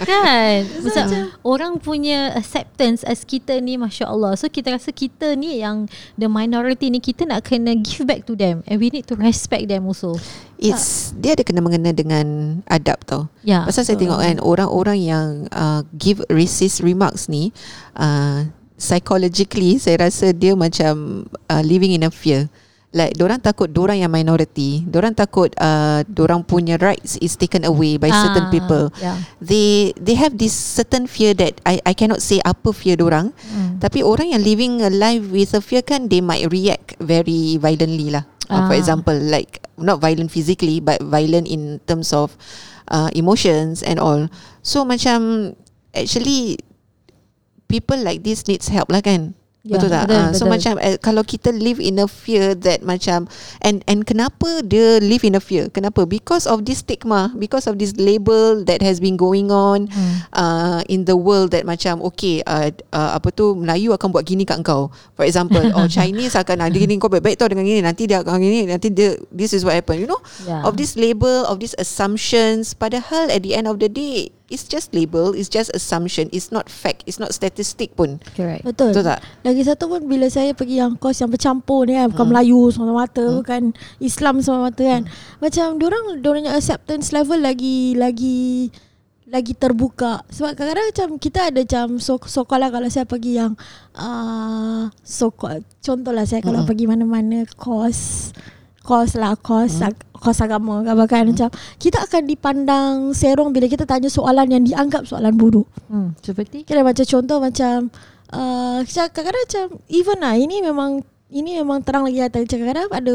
Kan? 0.00 0.64
Macam 0.84 1.06
orang 1.44 1.72
punya 1.76 2.32
acceptance 2.32 3.04
as 3.04 3.20
kita 3.28 3.60
ni 3.60 3.76
Masya 3.76 4.08
Allah. 4.08 4.32
So 4.40 4.48
kita 4.48 4.72
rasa 4.72 4.96
kita 4.96 5.36
ni 5.36 5.60
yang 5.60 5.84
The 6.16 6.32
minority 6.32 6.88
ni 6.88 7.04
Kita 7.04 7.28
nak 7.28 7.44
kena 7.44 7.76
give 7.76 8.08
back 8.08 8.24
to 8.24 8.32
them 8.32 8.64
And 8.64 8.80
we 8.80 8.88
need 8.88 9.04
to 9.12 9.16
respect 9.20 9.68
them 9.68 9.84
also. 9.84 10.16
It's 10.58 11.14
dia 11.14 11.38
ada 11.38 11.46
kena 11.46 11.62
mengena 11.62 11.94
dengan 11.94 12.58
adab 12.66 12.98
tau. 13.06 13.30
Ya. 13.46 13.62
Pasal 13.62 13.86
saya 13.86 13.94
tengok 13.94 14.18
kan 14.18 14.36
orang-orang 14.42 14.98
yang 14.98 15.28
uh, 15.54 15.86
give 15.94 16.18
racist 16.26 16.82
remarks 16.82 17.30
ni 17.30 17.54
uh, 17.94 18.42
psychologically 18.78 19.76
saya 19.76 20.08
rasa 20.08 20.30
dia 20.32 20.54
macam 20.54 21.26
uh, 21.50 21.62
living 21.62 21.92
in 21.92 22.06
a 22.06 22.12
fear. 22.14 22.46
Like 22.88 23.20
orang 23.20 23.44
takut 23.44 23.68
orang 23.76 24.00
yang 24.00 24.08
minority, 24.08 24.80
orang 24.96 25.12
takut 25.12 25.52
uh, 25.60 26.00
orang 26.24 26.40
punya 26.40 26.80
rights 26.80 27.20
is 27.20 27.36
taken 27.36 27.68
away 27.68 28.00
by 28.00 28.08
certain 28.08 28.48
Ah, 28.48 28.52
people. 28.54 28.88
yeah. 28.96 29.20
They 29.44 29.92
they 30.00 30.16
have 30.16 30.40
this 30.40 30.56
certain 30.56 31.04
fear 31.04 31.36
that 31.36 31.60
I 31.68 31.84
I 31.84 31.92
cannot 31.92 32.24
say 32.24 32.40
apa 32.40 32.72
fear 32.72 32.96
orang. 33.04 33.36
Mm. 33.44 33.84
Tapi 33.84 34.00
orang 34.00 34.32
yang 34.32 34.40
living 34.40 34.80
a 34.80 34.88
life 34.88 35.20
with 35.28 35.52
a 35.52 35.60
fear 35.60 35.84
kan 35.84 36.08
they 36.08 36.24
might 36.24 36.48
react 36.48 36.96
very 36.96 37.60
violently 37.60 38.08
lah. 38.08 38.24
Uh, 38.48 38.64
for 38.64 38.72
Ah. 38.72 38.80
example, 38.80 39.12
like 39.20 39.60
not 39.76 40.00
violent 40.00 40.32
physically 40.32 40.80
but 40.80 40.96
violent 41.04 41.44
in 41.44 41.84
terms 41.84 42.16
of 42.16 42.40
uh, 42.88 43.12
emotions 43.12 43.84
and 43.84 44.00
all. 44.00 44.32
So 44.64 44.88
macam 44.88 45.52
actually 45.92 46.56
people 47.68 48.00
like 48.00 48.24
this 48.24 48.48
needs 48.48 48.66
help 48.66 48.88
lah 48.88 49.04
kan. 49.04 49.36
Ya, 49.66 49.76
betul 49.76 49.90
tak? 49.90 50.06
betul, 50.08 50.16
Ah, 50.16 50.30
so 50.32 50.46
betul. 50.46 50.52
macam 50.54 50.74
eh, 50.80 50.96
kalau 50.96 51.20
kita 51.20 51.50
live 51.52 51.76
in 51.76 52.00
a 52.00 52.08
fear 52.08 52.56
that 52.56 52.80
macam 52.80 53.28
and 53.60 53.82
and 53.84 54.06
kenapa 54.08 54.64
dia 54.64 54.96
live 55.02 55.26
in 55.26 55.36
a 55.36 55.42
fear? 55.42 55.68
Kenapa? 55.68 56.08
Because 56.08 56.48
of 56.48 56.64
this 56.64 56.80
stigma, 56.80 57.34
because 57.36 57.68
of 57.68 57.76
this 57.76 57.92
label 58.00 58.64
that 58.64 58.80
has 58.80 58.96
been 58.96 59.18
going 59.18 59.50
on 59.52 59.90
Hmm. 59.92 60.24
uh, 60.32 60.80
in 60.88 61.04
the 61.04 61.18
world 61.18 61.52
that 61.52 61.68
macam 61.68 62.00
okay 62.06 62.40
uh, 62.48 62.70
uh, 62.94 63.18
apa 63.18 63.28
tu 63.28 63.58
Melayu 63.58 63.92
akan 63.92 64.08
buat 64.08 64.24
gini 64.24 64.46
kat 64.48 64.62
engkau. 64.62 64.88
For 65.18 65.26
example, 65.28 65.60
or 65.74 65.84
Chinese 65.92 66.38
akan 66.38 66.64
ada 66.64 66.72
gini 66.72 66.96
kau 66.96 67.10
baik-baik 67.12 67.36
tau 67.36 67.50
dengan 67.50 67.66
gini 67.66 67.82
nanti 67.84 68.08
dia 68.08 68.24
akan 68.24 68.40
gini 68.40 68.64
nanti 68.64 68.88
dia 68.88 69.20
this 69.28 69.52
is 69.52 69.66
what 69.66 69.76
happen. 69.76 70.00
You 70.00 70.08
know? 70.08 70.22
Ya. 70.48 70.64
Of 70.64 70.78
this 70.80 70.96
label, 70.96 71.44
of 71.44 71.60
these 71.60 71.74
assumptions 71.76 72.72
padahal 72.72 73.28
at 73.28 73.42
the 73.44 73.52
end 73.52 73.66
of 73.66 73.82
the 73.82 73.90
day 73.90 74.32
it's 74.48 74.64
just 74.64 74.92
label, 74.96 75.36
it's 75.36 75.48
just 75.48 75.68
assumption, 75.76 76.28
it's 76.32 76.48
not 76.48 76.68
fact, 76.68 77.04
it's 77.04 77.20
not 77.20 77.32
statistic 77.36 77.94
pun. 77.94 78.20
Correct. 78.34 78.64
Betul. 78.64 78.92
Betul 78.92 79.04
tak? 79.04 79.20
Lagi 79.44 79.62
satu 79.64 79.88
pun 79.88 80.04
bila 80.08 80.26
saya 80.32 80.56
pergi 80.56 80.80
yang 80.80 80.96
kos 80.96 81.20
yang 81.20 81.30
bercampur 81.30 81.88
ni 81.88 81.96
kan, 81.96 82.08
bukan 82.12 82.26
Melayu 82.32 82.72
semata-mata, 82.72 83.24
bukan 83.40 83.62
Islam 84.00 84.40
semata-mata 84.40 84.82
kan. 84.82 85.02
Macam 85.38 85.66
diorang 85.76 86.04
diorang 86.20 86.48
acceptance 86.48 87.12
level 87.12 87.40
lagi 87.40 87.94
lagi 87.94 88.72
lagi 89.28 89.52
terbuka 89.52 90.24
sebab 90.32 90.56
kadang-kadang 90.56 90.88
macam 90.88 91.08
kita 91.20 91.52
ada 91.52 91.60
macam 91.60 92.00
so, 92.00 92.16
so 92.24 92.48
kalau 92.48 92.72
kalau 92.72 92.88
saya 92.88 93.04
pergi 93.04 93.36
yang 93.36 93.52
uh, 93.92 94.88
so 95.04 95.28
contohlah 95.84 96.24
saya 96.24 96.40
kalau 96.40 96.64
Mm-mm. 96.64 96.70
pergi 96.72 96.88
mana-mana 96.88 97.44
kos 97.60 98.32
kos 98.88 99.12
lah 99.14 99.36
kos 99.36 99.84
ag- 99.84 100.00
kos 100.16 100.40
agama 100.40 100.80
ke 100.80 100.88
apa 100.88 101.04
kan 101.04 101.28
macam 101.28 101.48
kita 101.76 102.00
akan 102.00 102.22
dipandang 102.24 102.94
serong 103.12 103.52
bila 103.52 103.68
kita 103.68 103.84
tanya 103.84 104.08
soalan 104.08 104.48
yang 104.48 104.64
dianggap 104.64 105.04
soalan 105.04 105.36
bodoh 105.36 105.68
Hmm, 105.86 106.16
seperti? 106.18 106.64
Kira 106.64 106.80
macam 106.80 107.04
contoh 107.04 107.38
macam 107.38 107.92
uh, 108.30 108.80
kadang-kadang 108.82 109.44
macam 109.44 109.64
even 109.88 110.18
lah 110.18 110.34
ini 110.34 110.60
memang 110.60 111.04
ini 111.28 111.60
memang 111.60 111.84
terang 111.84 112.08
lagi 112.08 112.24
atas. 112.24 112.48
Kadang-kadang 112.48 112.88
ada 112.88 113.12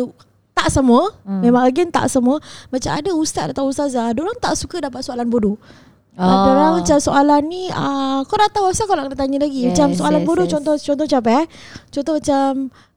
tak 0.54 0.70
semua 0.70 1.10
hmm. 1.26 1.42
memang 1.42 1.66
again 1.66 1.90
tak 1.90 2.06
semua 2.08 2.38
macam 2.70 2.92
ada 2.94 3.10
ustaz 3.12 3.50
atau 3.50 3.66
ustazah 3.66 4.14
orang 4.14 4.38
tak 4.38 4.54
suka 4.54 4.78
dapat 4.80 5.02
soalan 5.02 5.26
bodoh 5.26 5.58
Oh. 6.14 6.30
Ada 6.30 6.50
orang 6.54 6.72
macam 6.78 6.98
soalan 7.02 7.42
ni 7.50 7.74
uh, 7.74 8.22
Kau 8.30 8.38
dah 8.38 8.46
tahu 8.54 8.70
asal 8.70 8.86
kau 8.86 8.94
nak 8.94 9.10
kena 9.10 9.18
tanya 9.18 9.50
lagi 9.50 9.66
Yes, 9.66 9.74
Macam 9.74 9.98
soalan 9.98 10.22
yes, 10.22 10.28
bodoh 10.30 10.46
yes. 10.46 10.54
Contoh 10.54 10.76
contoh 10.78 11.06
macam 11.10 11.22
eh 11.26 11.46
Contoh 11.90 12.14
macam 12.22 12.50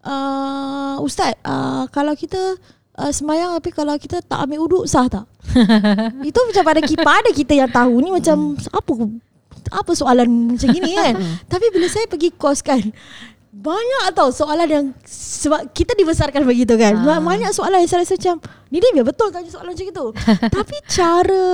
uh, 0.04 0.94
Ustaz 1.00 1.32
uh, 1.40 1.88
Kalau 1.88 2.12
kita 2.12 2.60
uh, 3.00 3.12
Semayang 3.16 3.56
tapi 3.56 3.72
kalau 3.72 3.96
kita 3.96 4.20
tak 4.20 4.44
ambil 4.44 4.68
uduk 4.68 4.84
Sah 4.84 5.08
tak? 5.08 5.24
Itu 6.28 6.44
macam 6.44 6.60
pada 6.68 6.80
kita 6.84 7.00
Pada 7.00 7.30
kita 7.32 7.56
yang 7.56 7.72
tahu 7.72 8.04
Ni 8.04 8.12
macam 8.12 8.52
Apa 8.68 8.92
apa 9.66 9.98
soalan 9.98 10.54
macam 10.54 10.68
gini 10.70 10.94
kan 10.94 11.18
Tapi 11.50 11.74
bila 11.74 11.90
saya 11.90 12.06
pergi 12.06 12.30
kos 12.30 12.62
kan 12.62 12.78
banyak 13.56 14.12
tau 14.12 14.28
soalan 14.28 14.68
yang 14.68 14.86
sebab 15.08 15.72
kita 15.72 15.96
dibesarkan 15.96 16.44
begitu 16.44 16.76
kan. 16.76 16.92
Ah. 17.08 17.24
Banyak 17.24 17.56
soalan 17.56 17.80
yang 17.80 17.88
saya 17.88 18.04
rasa 18.04 18.20
macam 18.20 18.36
ni 18.68 18.84
dia 18.84 18.92
biar 18.92 19.06
betul 19.08 19.32
tanya 19.32 19.48
soalan 19.48 19.72
macam 19.72 19.88
itu. 19.88 20.06
Tapi 20.60 20.76
cara 20.84 21.48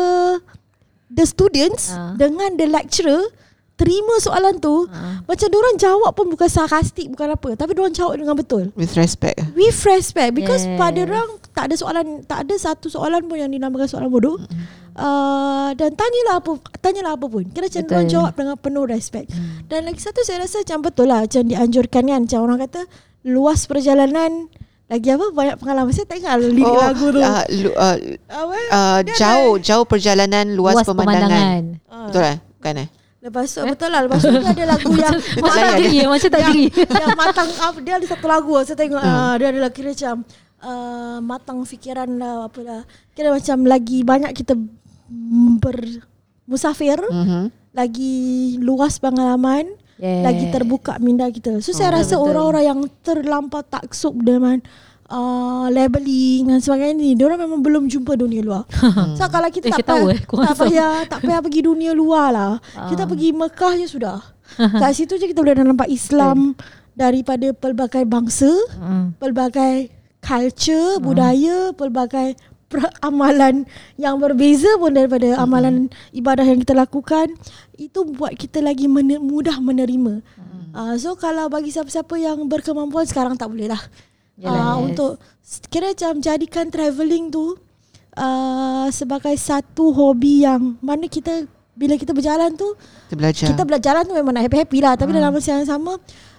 the 1.13 1.25
students 1.25 1.93
Ah. 1.93 2.17
dengan 2.17 2.57
the 2.57 2.65
lecturer 2.65 3.21
terima 3.73 4.15
soalan 4.19 4.57
tu 4.57 4.87
Ah. 4.89 5.21
macam 5.25 5.49
orang 5.49 5.77
jawab 5.77 6.13
pun 6.13 6.29
bukan 6.29 6.47
sarkastik 6.47 7.09
bukan 7.09 7.35
apa 7.35 7.49
tapi 7.55 7.73
orang 7.75 7.93
jawab 7.93 8.17
dengan 8.17 8.33
betul. 8.33 8.71
With 8.73 8.95
respect. 8.95 9.41
With 9.53 9.77
respect 9.83 10.33
because 10.33 10.65
Yes. 10.65 10.77
pada 10.77 10.99
orang 11.03 11.29
tak 11.51 11.65
ada 11.69 11.75
soalan 11.75 12.07
tak 12.23 12.49
ada 12.49 12.55
satu 12.57 12.89
soalan 12.89 13.27
pun 13.27 13.37
yang 13.37 13.49
dinamakan 13.49 13.85
soalan 13.85 14.09
bodoh. 14.09 14.41
Uh, 14.93 15.73
dan 15.73 15.93
tanyalah 15.93 16.37
apa 16.39 16.53
tanyalah 16.79 17.17
apa 17.17 17.25
pun. 17.25 17.45
Kira 17.47 17.65
macam 17.65 17.81
Betul. 17.81 17.95
orang 17.97 18.09
jawab 18.09 18.33
dengan 18.37 18.57
penuh 18.57 18.85
respect. 18.85 19.29
Dan 19.67 19.89
lagi 19.89 20.01
satu 20.01 20.21
saya 20.21 20.45
rasa 20.45 20.61
macam 20.61 20.79
betul 20.83 21.07
lah 21.09 21.25
macam 21.25 21.43
dianjurkan 21.43 22.03
kan 22.05 22.21
macam 22.23 22.41
orang 22.43 22.59
kata 22.69 22.81
luas 23.25 23.65
perjalanan 23.65 24.53
lagi 24.93 25.09
apa 25.09 25.27
banyak 25.33 25.57
pengalaman 25.57 25.93
saya 25.97 26.05
tengok 26.05 26.33
lirik 26.53 26.69
oh, 26.69 26.77
lagu 26.77 27.07
tu. 27.09 27.21
Uh, 27.25 27.45
lu, 27.65 27.71
uh, 27.73 27.97
apa? 28.29 28.57
uh, 28.69 28.99
jauh 29.17 29.57
jauh 29.57 29.85
perjalanan 29.89 30.53
luas, 30.53 30.77
luas 30.77 30.85
pemandangan. 30.85 31.25
pemandangan. 31.33 31.63
Ah. 31.89 32.07
Betul 32.13 32.23
lah? 32.29 32.37
Bukan 32.61 32.75
eh? 32.77 32.89
Lepas 33.23 33.55
tu 33.55 33.63
betul 33.63 33.89
lah 33.95 34.01
Lepas 34.03 34.19
tu 34.19 34.35
dia 34.35 34.51
ada 34.51 34.65
lagu 34.75 34.91
yang 35.07 35.15
Macam 35.15 35.63
tak 35.63 35.79
geri 35.79 35.99
Macam 36.11 36.27
tak 36.29 36.41
yang, 36.43 36.51
geri 36.51 36.67
yang 36.91 37.15
matang 37.15 37.49
apa 37.55 37.79
Dia 37.79 37.95
ada 38.03 38.07
satu 38.11 38.27
lagu 38.27 38.55
Saya 38.67 38.75
tengok 38.75 38.99
uh. 38.99 39.35
Dia 39.39 39.47
ada 39.55 39.61
lagi 39.63 39.75
kira 39.79 39.95
macam 39.95 40.17
uh, 40.59 41.19
Matang 41.23 41.59
fikiran 41.63 42.11
lah 42.19 42.51
Apa 42.51 42.61
lah 42.67 42.83
Kira 43.15 43.31
macam 43.31 43.59
lagi 43.63 44.03
banyak 44.03 44.35
kita 44.35 44.59
Bermusafir 45.63 46.99
Mm-hmm. 46.99 47.45
Lagi 47.79 48.15
luas 48.59 48.99
pengalaman 48.99 49.71
Yeah. 49.95 50.25
Lagi 50.25 50.49
terbuka 50.49 50.97
minda 50.99 51.25
kita 51.27 51.59
So 51.59 51.71
saya 51.71 51.89
Oh, 51.89 51.97
rasa 51.97 52.15
betul. 52.15 52.27
orang-orang 52.29 52.65
yang 52.65 52.81
Terlampau 53.03 53.63
taksub 53.63 54.19
dengan 54.19 54.59
uh, 55.07 55.69
Labeling 55.69 56.49
dan 56.49 56.59
sebagainya 56.59 56.97
ni 56.97 57.11
Diorang 57.13 57.39
memang 57.39 57.61
belum 57.61 57.87
jumpa 57.87 58.15
dunia 58.15 58.41
luar 58.41 58.65
So 59.15 59.25
kalau 59.27 59.47
kita 59.47 59.69
Eh, 59.69 59.75
tak 59.75 59.85
payah, 59.85 60.11
eh, 60.11 60.21
korang 60.23 60.47
tak 60.49 60.57
payah 60.59 60.93
tak 61.07 61.21
payah 61.21 61.41
pergi 61.41 61.61
dunia 61.63 61.93
luar 61.93 62.29
lah. 62.29 62.53
Kita 62.89 63.05
Ah. 63.05 63.09
pergi 63.09 63.29
Mekah 63.31 63.73
je 63.77 63.87
sudah. 63.89 64.19
Kat 64.83 64.93
situ 64.93 65.15
je 65.15 65.27
kita 65.27 65.39
boleh 65.39 65.55
nampak 65.57 65.87
Islam 65.87 66.53
daripada 66.93 67.53
pelbagai 67.53 68.05
bangsa, 68.05 68.51
Hmm. 68.75 69.17
pelbagai 69.17 69.89
culture, 70.21 70.99
budaya, 70.99 71.73
pelbagai 71.73 72.37
amalan 73.01 73.65
yang 73.95 74.17
berbeza 74.17 74.69
pun 74.77 74.91
daripada 74.91 75.37
amalan 75.37 75.87
ibadah 76.11 76.43
yang 76.43 76.59
kita 76.59 76.73
lakukan 76.73 77.33
itu 77.75 78.05
buat 78.09 78.33
kita 78.33 78.59
lagi 78.59 78.87
mener- 78.87 79.19
mudah 79.19 79.59
menerima. 79.59 80.23
Uh, 80.73 80.97
so 80.97 81.13
kalau 81.15 81.47
bagi 81.47 81.69
siapa-siapa 81.69 82.17
yang 82.17 82.41
berkemampuan 82.47 83.05
sekarang 83.05 83.35
tak 83.35 83.47
boleh 83.47 83.69
lah. 83.69 83.83
Yalah, 84.35 84.57
Uh, 84.57 84.57
yes. 84.57 84.85
untuk 84.87 85.11
kira 85.69 85.93
macam 85.93 86.13
jadikan 86.19 86.67
travelling 86.67 87.29
tu 87.29 87.61
uh, 88.15 88.87
sebagai 88.89 89.35
satu 89.35 89.93
hobi 89.93 90.43
yang 90.43 90.81
mana 90.81 91.05
kita 91.07 91.45
bila 91.73 91.97
kita 91.97 92.13
berjalan 92.13 92.53
tu 92.53 92.69
Kita 93.07 93.15
belajar. 93.15 93.47
kita 93.49 93.63
berjalan 93.63 94.03
tu 94.03 94.13
memang 94.13 94.33
nak 94.33 94.45
happy-happy 94.45 94.79
lah 94.81 94.93
tapi 94.95 95.11
Hmm. 95.11 95.19
dalam 95.19 95.33
masa 95.33 95.51
yang 95.55 95.65
sama 95.67 95.97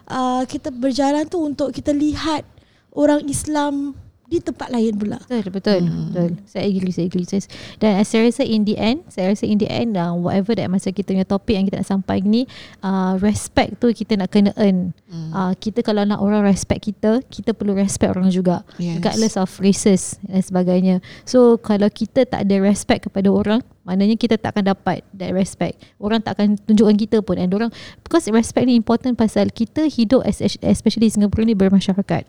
uh, 0.08 0.42
kita 0.46 0.70
berjalan 0.70 1.26
tu 1.26 1.38
untuk 1.38 1.70
kita 1.70 1.90
lihat 1.90 2.46
orang 2.92 3.26
Islam 3.26 3.98
di 4.34 4.42
tempat 4.42 4.74
lain 4.74 4.98
pula. 4.98 5.22
Betul, 5.22 5.46
betul, 5.54 5.82
Hmm. 5.86 6.10
betul. 6.10 6.30
Saya 6.50 6.66
agree, 6.66 6.90
saya 6.90 7.06
agree. 7.06 7.28
Saya, 7.30 7.46
dan 7.78 8.02
saya 8.02 8.26
rasa 8.26 8.42
in 8.42 8.66
the 8.66 8.74
end, 8.82 9.06
saya 9.06 9.30
rasa 9.30 9.46
in 9.46 9.62
the 9.62 9.70
end, 9.70 9.94
uh, 9.94 10.10
whatever 10.18 10.58
that 10.58 10.66
masa 10.74 10.90
kita 10.90 11.14
punya 11.14 11.22
topik 11.22 11.54
yang 11.54 11.70
kita 11.70 11.86
nak 11.86 11.90
sampai 11.90 12.26
ni, 12.26 12.50
uh, 12.82 13.14
respect 13.22 13.78
tu 13.78 13.94
kita 13.94 14.18
nak 14.18 14.34
kena 14.34 14.50
earn. 14.58 14.98
Hmm. 15.06 15.30
Uh, 15.30 15.54
kita 15.54 15.86
kalau 15.86 16.02
nak 16.02 16.18
orang 16.18 16.42
respect 16.42 16.90
kita, 16.90 17.22
kita 17.30 17.54
perlu 17.54 17.78
respect 17.78 18.10
orang 18.10 18.34
juga. 18.34 18.66
Yes. 18.82 18.98
Regardless 18.98 19.36
of 19.38 19.54
races 19.62 20.18
dan 20.26 20.42
sebagainya. 20.42 20.96
So 21.30 21.62
kalau 21.62 21.94
kita 21.94 22.26
tak 22.26 22.50
ada 22.50 22.56
respect 22.58 23.06
kepada 23.12 23.30
orang, 23.30 23.62
maknanya 23.86 24.18
kita 24.18 24.40
tak 24.40 24.58
akan 24.58 24.74
dapat 24.74 25.06
that 25.14 25.30
respect. 25.36 25.78
Orang 26.02 26.24
tak 26.26 26.40
akan 26.40 26.58
tunjukkan 26.58 26.98
kita 26.98 27.18
pun. 27.22 27.38
And 27.38 27.54
orang, 27.54 27.70
because 28.02 28.26
respect 28.32 28.66
ni 28.66 28.74
important 28.74 29.14
pasal 29.14 29.54
kita 29.54 29.86
hidup 29.86 30.26
as- 30.26 30.42
especially 30.42 31.12
di 31.12 31.14
Singapura 31.14 31.44
ni 31.46 31.54
bermasyarakat. 31.54 32.26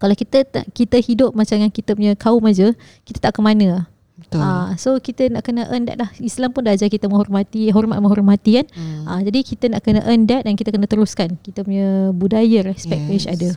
Kalau 0.00 0.14
kita 0.16 0.48
kita 0.72 0.96
hidup 0.96 1.36
macam 1.36 1.60
yang 1.60 1.68
kita 1.68 1.92
punya 1.92 2.16
kaum 2.16 2.40
aja, 2.48 2.72
kita 3.04 3.20
tak 3.20 3.36
ke 3.36 3.40
mana. 3.44 3.84
Betul. 4.20 4.40
Ah, 4.44 4.76
so 4.76 5.00
kita 5.00 5.32
nak 5.32 5.44
kena 5.44 5.68
earn 5.72 5.88
that 5.88 5.96
lah. 5.96 6.08
Islam 6.20 6.52
pun 6.52 6.64
dah 6.64 6.76
ajar 6.76 6.92
kita 6.92 7.08
menghormati, 7.08 7.72
hormat 7.72 8.00
menghormati 8.04 8.60
kan. 8.60 8.66
Hmm. 8.72 9.04
Ah, 9.08 9.20
jadi 9.24 9.40
kita 9.44 9.72
nak 9.72 9.80
kena 9.84 10.04
earn 10.04 10.28
that 10.28 10.44
dan 10.44 10.56
kita 10.56 10.72
kena 10.72 10.84
teruskan 10.88 11.40
kita 11.40 11.64
punya 11.64 12.12
budaya 12.12 12.64
respect 12.64 13.00
yes. 13.08 13.12
each 13.12 13.28
other. 13.28 13.56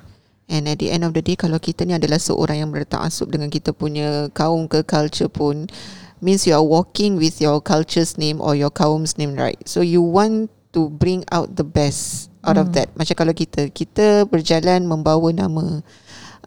And 0.51 0.67
at 0.67 0.79
the 0.79 0.91
end 0.91 1.07
of 1.07 1.15
the 1.15 1.23
day 1.23 1.39
kalau 1.39 1.55
kita 1.59 1.87
ni 1.87 1.95
adalah 1.95 2.19
seorang 2.19 2.63
yang 2.63 2.71
bertaksub 2.71 3.31
dengan 3.31 3.47
kita 3.47 3.71
punya 3.71 4.27
kaum 4.35 4.67
ke 4.67 4.83
culture 4.83 5.31
pun 5.31 5.71
means 6.19 6.43
you 6.47 6.55
are 6.55 6.63
walking 6.63 7.15
with 7.19 7.39
your 7.43 7.59
culture's 7.63 8.19
name 8.19 8.43
or 8.43 8.55
your 8.55 8.71
kaum's 8.71 9.15
name 9.19 9.35
right. 9.35 9.59
So 9.67 9.83
you 9.83 10.03
want 10.03 10.51
to 10.75 10.91
bring 10.91 11.23
out 11.31 11.55
the 11.59 11.67
best 11.67 12.31
out 12.43 12.59
of 12.59 12.71
Hmm. 12.71 12.75
that. 12.79 12.87
Macam 12.95 13.15
kalau 13.15 13.35
kita 13.35 13.67
kita 13.71 14.27
berjalan 14.27 14.83
membawa 14.87 15.31
nama 15.31 15.83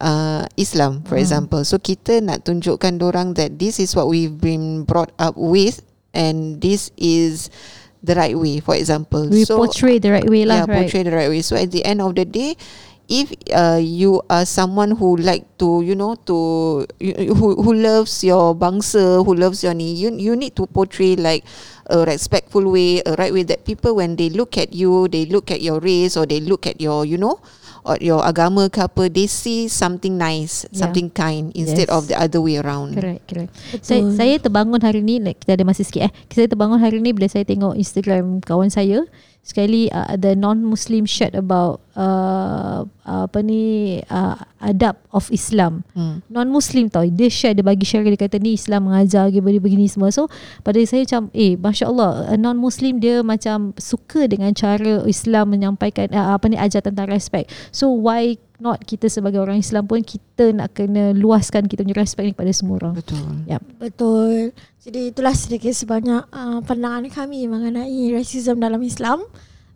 uh, 0.01 0.45
Islam 0.57 1.03
for 1.05 1.17
Hmm. 1.17 1.25
example. 1.25 1.63
So 1.65 1.79
kita 1.79 2.21
nak 2.21 2.45
tunjukkan 2.45 3.01
orang 3.03 3.35
that 3.37 3.57
this 3.59 3.79
is 3.79 3.95
what 3.97 4.09
we've 4.09 4.37
been 4.37 4.85
brought 4.85 5.13
up 5.19 5.37
with 5.37 5.81
and 6.13 6.61
this 6.61 6.91
is 6.97 7.49
the 8.05 8.15
right 8.15 8.37
way 8.39 8.61
for 8.61 8.77
example. 8.77 9.27
We 9.29 9.45
so 9.45 9.57
portray 9.59 9.99
the 9.99 10.13
right 10.15 10.29
way 10.29 10.45
lah, 10.47 10.63
yeah, 10.63 10.69
right? 10.69 10.77
portray 10.87 11.03
the 11.03 11.15
right 11.15 11.29
way. 11.29 11.43
So 11.43 11.57
at 11.57 11.73
the 11.75 11.83
end 11.85 11.99
of 12.01 12.15
the 12.15 12.25
day, 12.25 12.55
if 13.07 13.31
uh, 13.55 13.79
you 13.79 14.19
are 14.27 14.43
someone 14.43 14.95
who 14.99 15.15
like 15.19 15.47
to, 15.59 15.83
you 15.83 15.95
know, 15.95 16.15
to 16.27 16.37
you- 16.99 17.35
who 17.35 17.55
who 17.59 17.73
loves 17.75 18.23
your 18.23 18.55
bangsa, 18.55 19.23
who 19.23 19.33
loves 19.35 19.63
your 19.63 19.75
ni, 19.75 19.95
you 19.95 20.11
you 20.15 20.35
need 20.35 20.55
to 20.59 20.67
portray 20.67 21.15
like 21.15 21.43
a 21.87 22.03
respectful 22.03 22.67
way, 22.67 22.99
a 23.07 23.15
right 23.15 23.31
way 23.31 23.47
that 23.47 23.63
people 23.63 23.95
when 23.95 24.19
they 24.19 24.27
look 24.31 24.59
at 24.59 24.75
you, 24.75 25.07
they 25.07 25.27
look 25.27 25.51
at 25.55 25.63
your 25.63 25.79
race 25.79 26.19
or 26.19 26.27
they 26.27 26.43
look 26.43 26.67
at 26.67 26.83
your, 26.83 27.07
you 27.07 27.15
know, 27.15 27.39
or 27.87 27.97
your 28.03 28.21
agama 28.21 28.67
ke 28.67 28.83
apa, 28.83 29.07
they 29.07 29.31
see 29.31 29.71
something 29.71 30.19
nice, 30.19 30.67
Yeah. 30.69 30.83
something 30.85 31.09
kind 31.09 31.55
instead 31.55 31.87
Yes. 31.87 31.95
of 31.95 32.11
the 32.11 32.19
other 32.19 32.43
way 32.43 32.59
around. 32.59 32.99
Correct, 32.99 33.23
correct. 33.31 33.55
Saya, 33.81 34.03
saya 34.11 34.35
terbangun 34.43 34.83
hari 34.83 35.01
ni, 35.01 35.23
like, 35.23 35.39
kita 35.39 35.55
ada 35.55 35.65
masa 35.65 35.87
sikit 35.87 36.11
eh. 36.11 36.13
Saya 36.29 36.51
terbangun 36.51 36.83
hari 36.83 36.99
ni 36.99 37.15
bila 37.15 37.31
saya 37.31 37.47
tengok 37.47 37.79
Instagram 37.79 38.43
kawan 38.43 38.69
saya. 38.69 39.07
Sekali 39.47 39.87
uh, 39.95 40.19
the 40.19 40.35
non-Muslim 40.35 41.07
shared 41.07 41.39
about 41.39 41.79
uh, 41.95 42.83
apa 43.07 43.39
ni 43.47 43.97
uh, 44.11 44.35
adab 44.59 44.99
of 45.15 45.31
Islam. 45.31 45.87
Hmm. 45.95 46.27
Non-Muslim 46.27 46.91
tau 46.91 47.07
Dia 47.07 47.31
share 47.31 47.55
Dia 47.55 47.63
bagi 47.63 47.87
share 47.87 48.03
Dia 48.03 48.19
kata 48.19 48.43
ni 48.43 48.59
Islam 48.59 48.91
mengajar 48.91 49.31
Begini-begini 49.31 49.87
semua 49.87 50.11
So 50.11 50.27
pada 50.67 50.81
saya 50.83 51.07
macam 51.07 51.31
Eh 51.31 51.55
Masya 51.55 51.87
Allah 51.87 52.35
Non-Muslim 52.35 52.99
dia 52.99 53.23
macam 53.23 53.77
Suka 53.79 54.27
dengan 54.27 54.51
cara 54.57 55.07
Islam 55.07 55.55
menyampaikan 55.55 56.11
uh, 56.11 56.35
Apa 56.35 56.51
ni 56.51 56.59
Ajar 56.59 56.83
tentang 56.83 57.07
respect 57.07 57.53
So 57.71 57.93
why 57.93 58.41
not 58.59 58.81
Kita 58.83 59.07
sebagai 59.07 59.39
orang 59.39 59.59
Islam 59.59 59.85
pun 59.85 60.01
Kita 60.01 60.53
nak 60.53 60.73
kena 60.73 61.13
Luaskan 61.13 61.67
kita 61.67 61.83
punya 61.83 61.97
respect 61.97 62.27
ni 62.29 62.33
Kepada 62.33 62.53
semua 62.53 62.75
orang 62.81 62.95
Betul. 62.97 63.47
Yep. 63.47 63.63
Betul. 63.79 64.57
Jadi 64.87 65.11
itulah 65.11 65.35
sedikit 65.35 65.75
sebanyak 65.75 66.31
uh, 66.31 66.63
pandangan 66.63 67.03
kami 67.11 67.51
mengenai 67.51 68.15
rasism 68.15 68.63
dalam 68.63 68.79
Islam. 68.87 69.19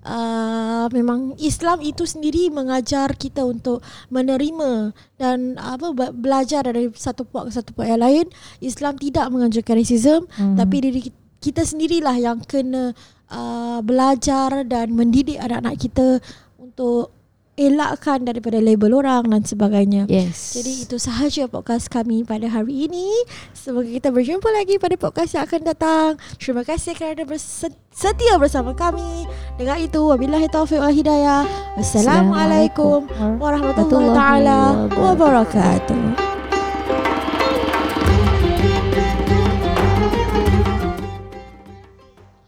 Uh, 0.01 0.87
memang 0.97 1.35
Islam 1.37 1.83
itu 1.83 2.07
sendiri 2.07 2.47
mengajar 2.49 3.13
kita 3.19 3.43
untuk 3.43 3.83
menerima 4.09 4.97
dan 5.19 5.59
apa 5.59 5.93
be- 5.93 6.15
belajar 6.15 6.65
dari 6.65 6.89
satu 6.95 7.27
puak 7.27 7.51
ke 7.51 7.59
satu 7.59 7.75
puak 7.75 7.91
yang 7.91 8.01
lain. 8.01 8.27
Islam 8.63 8.97
tidak 8.97 9.27
menganjurkan 9.35 9.77
rasism, 9.83 10.31
Hmm. 10.39 10.55
tapi 10.55 10.77
diri 10.79 11.01
kita 11.43 11.67
sendirilah 11.67 12.17
yang 12.17 12.39
kena 12.47 12.95
uh, 13.29 13.83
belajar 13.83 14.63
dan 14.63 14.95
mendidik 14.95 15.37
anak-anak 15.37 15.75
kita 15.77 16.23
untuk 16.57 17.11
elakkan 17.61 18.25
daripada 18.25 18.57
label 18.57 18.97
orang 18.97 19.29
dan 19.29 19.45
sebagainya. 19.45 20.09
Yes 20.09 20.57
Jadi 20.57 20.89
itu 20.89 20.97
sahaja 20.97 21.45
podcast 21.45 21.93
kami 21.93 22.25
pada 22.25 22.49
hari 22.49 22.89
ini. 22.89 23.13
Semoga 23.53 23.85
kita 23.85 24.09
berjumpa 24.09 24.49
lagi 24.49 24.81
pada 24.81 24.97
podcast 24.97 25.37
yang 25.37 25.45
akan 25.45 25.61
datang. 25.69 26.11
Terima 26.41 26.65
kasih 26.65 26.97
kerana 26.97 27.29
berse- 27.29 27.77
setia 27.93 28.41
bersama 28.41 28.73
kami. 28.73 29.29
Dengan 29.61 29.77
itu, 29.77 30.01
wabillahi 30.01 30.49
taufiq 30.49 30.81
wal 30.81 30.89
hidayah. 30.89 31.45
Wassalamualaikum 31.77 33.05
warahmatullahi 33.37 34.17
taala 34.17 34.61
wabarakatuh. 34.97 36.40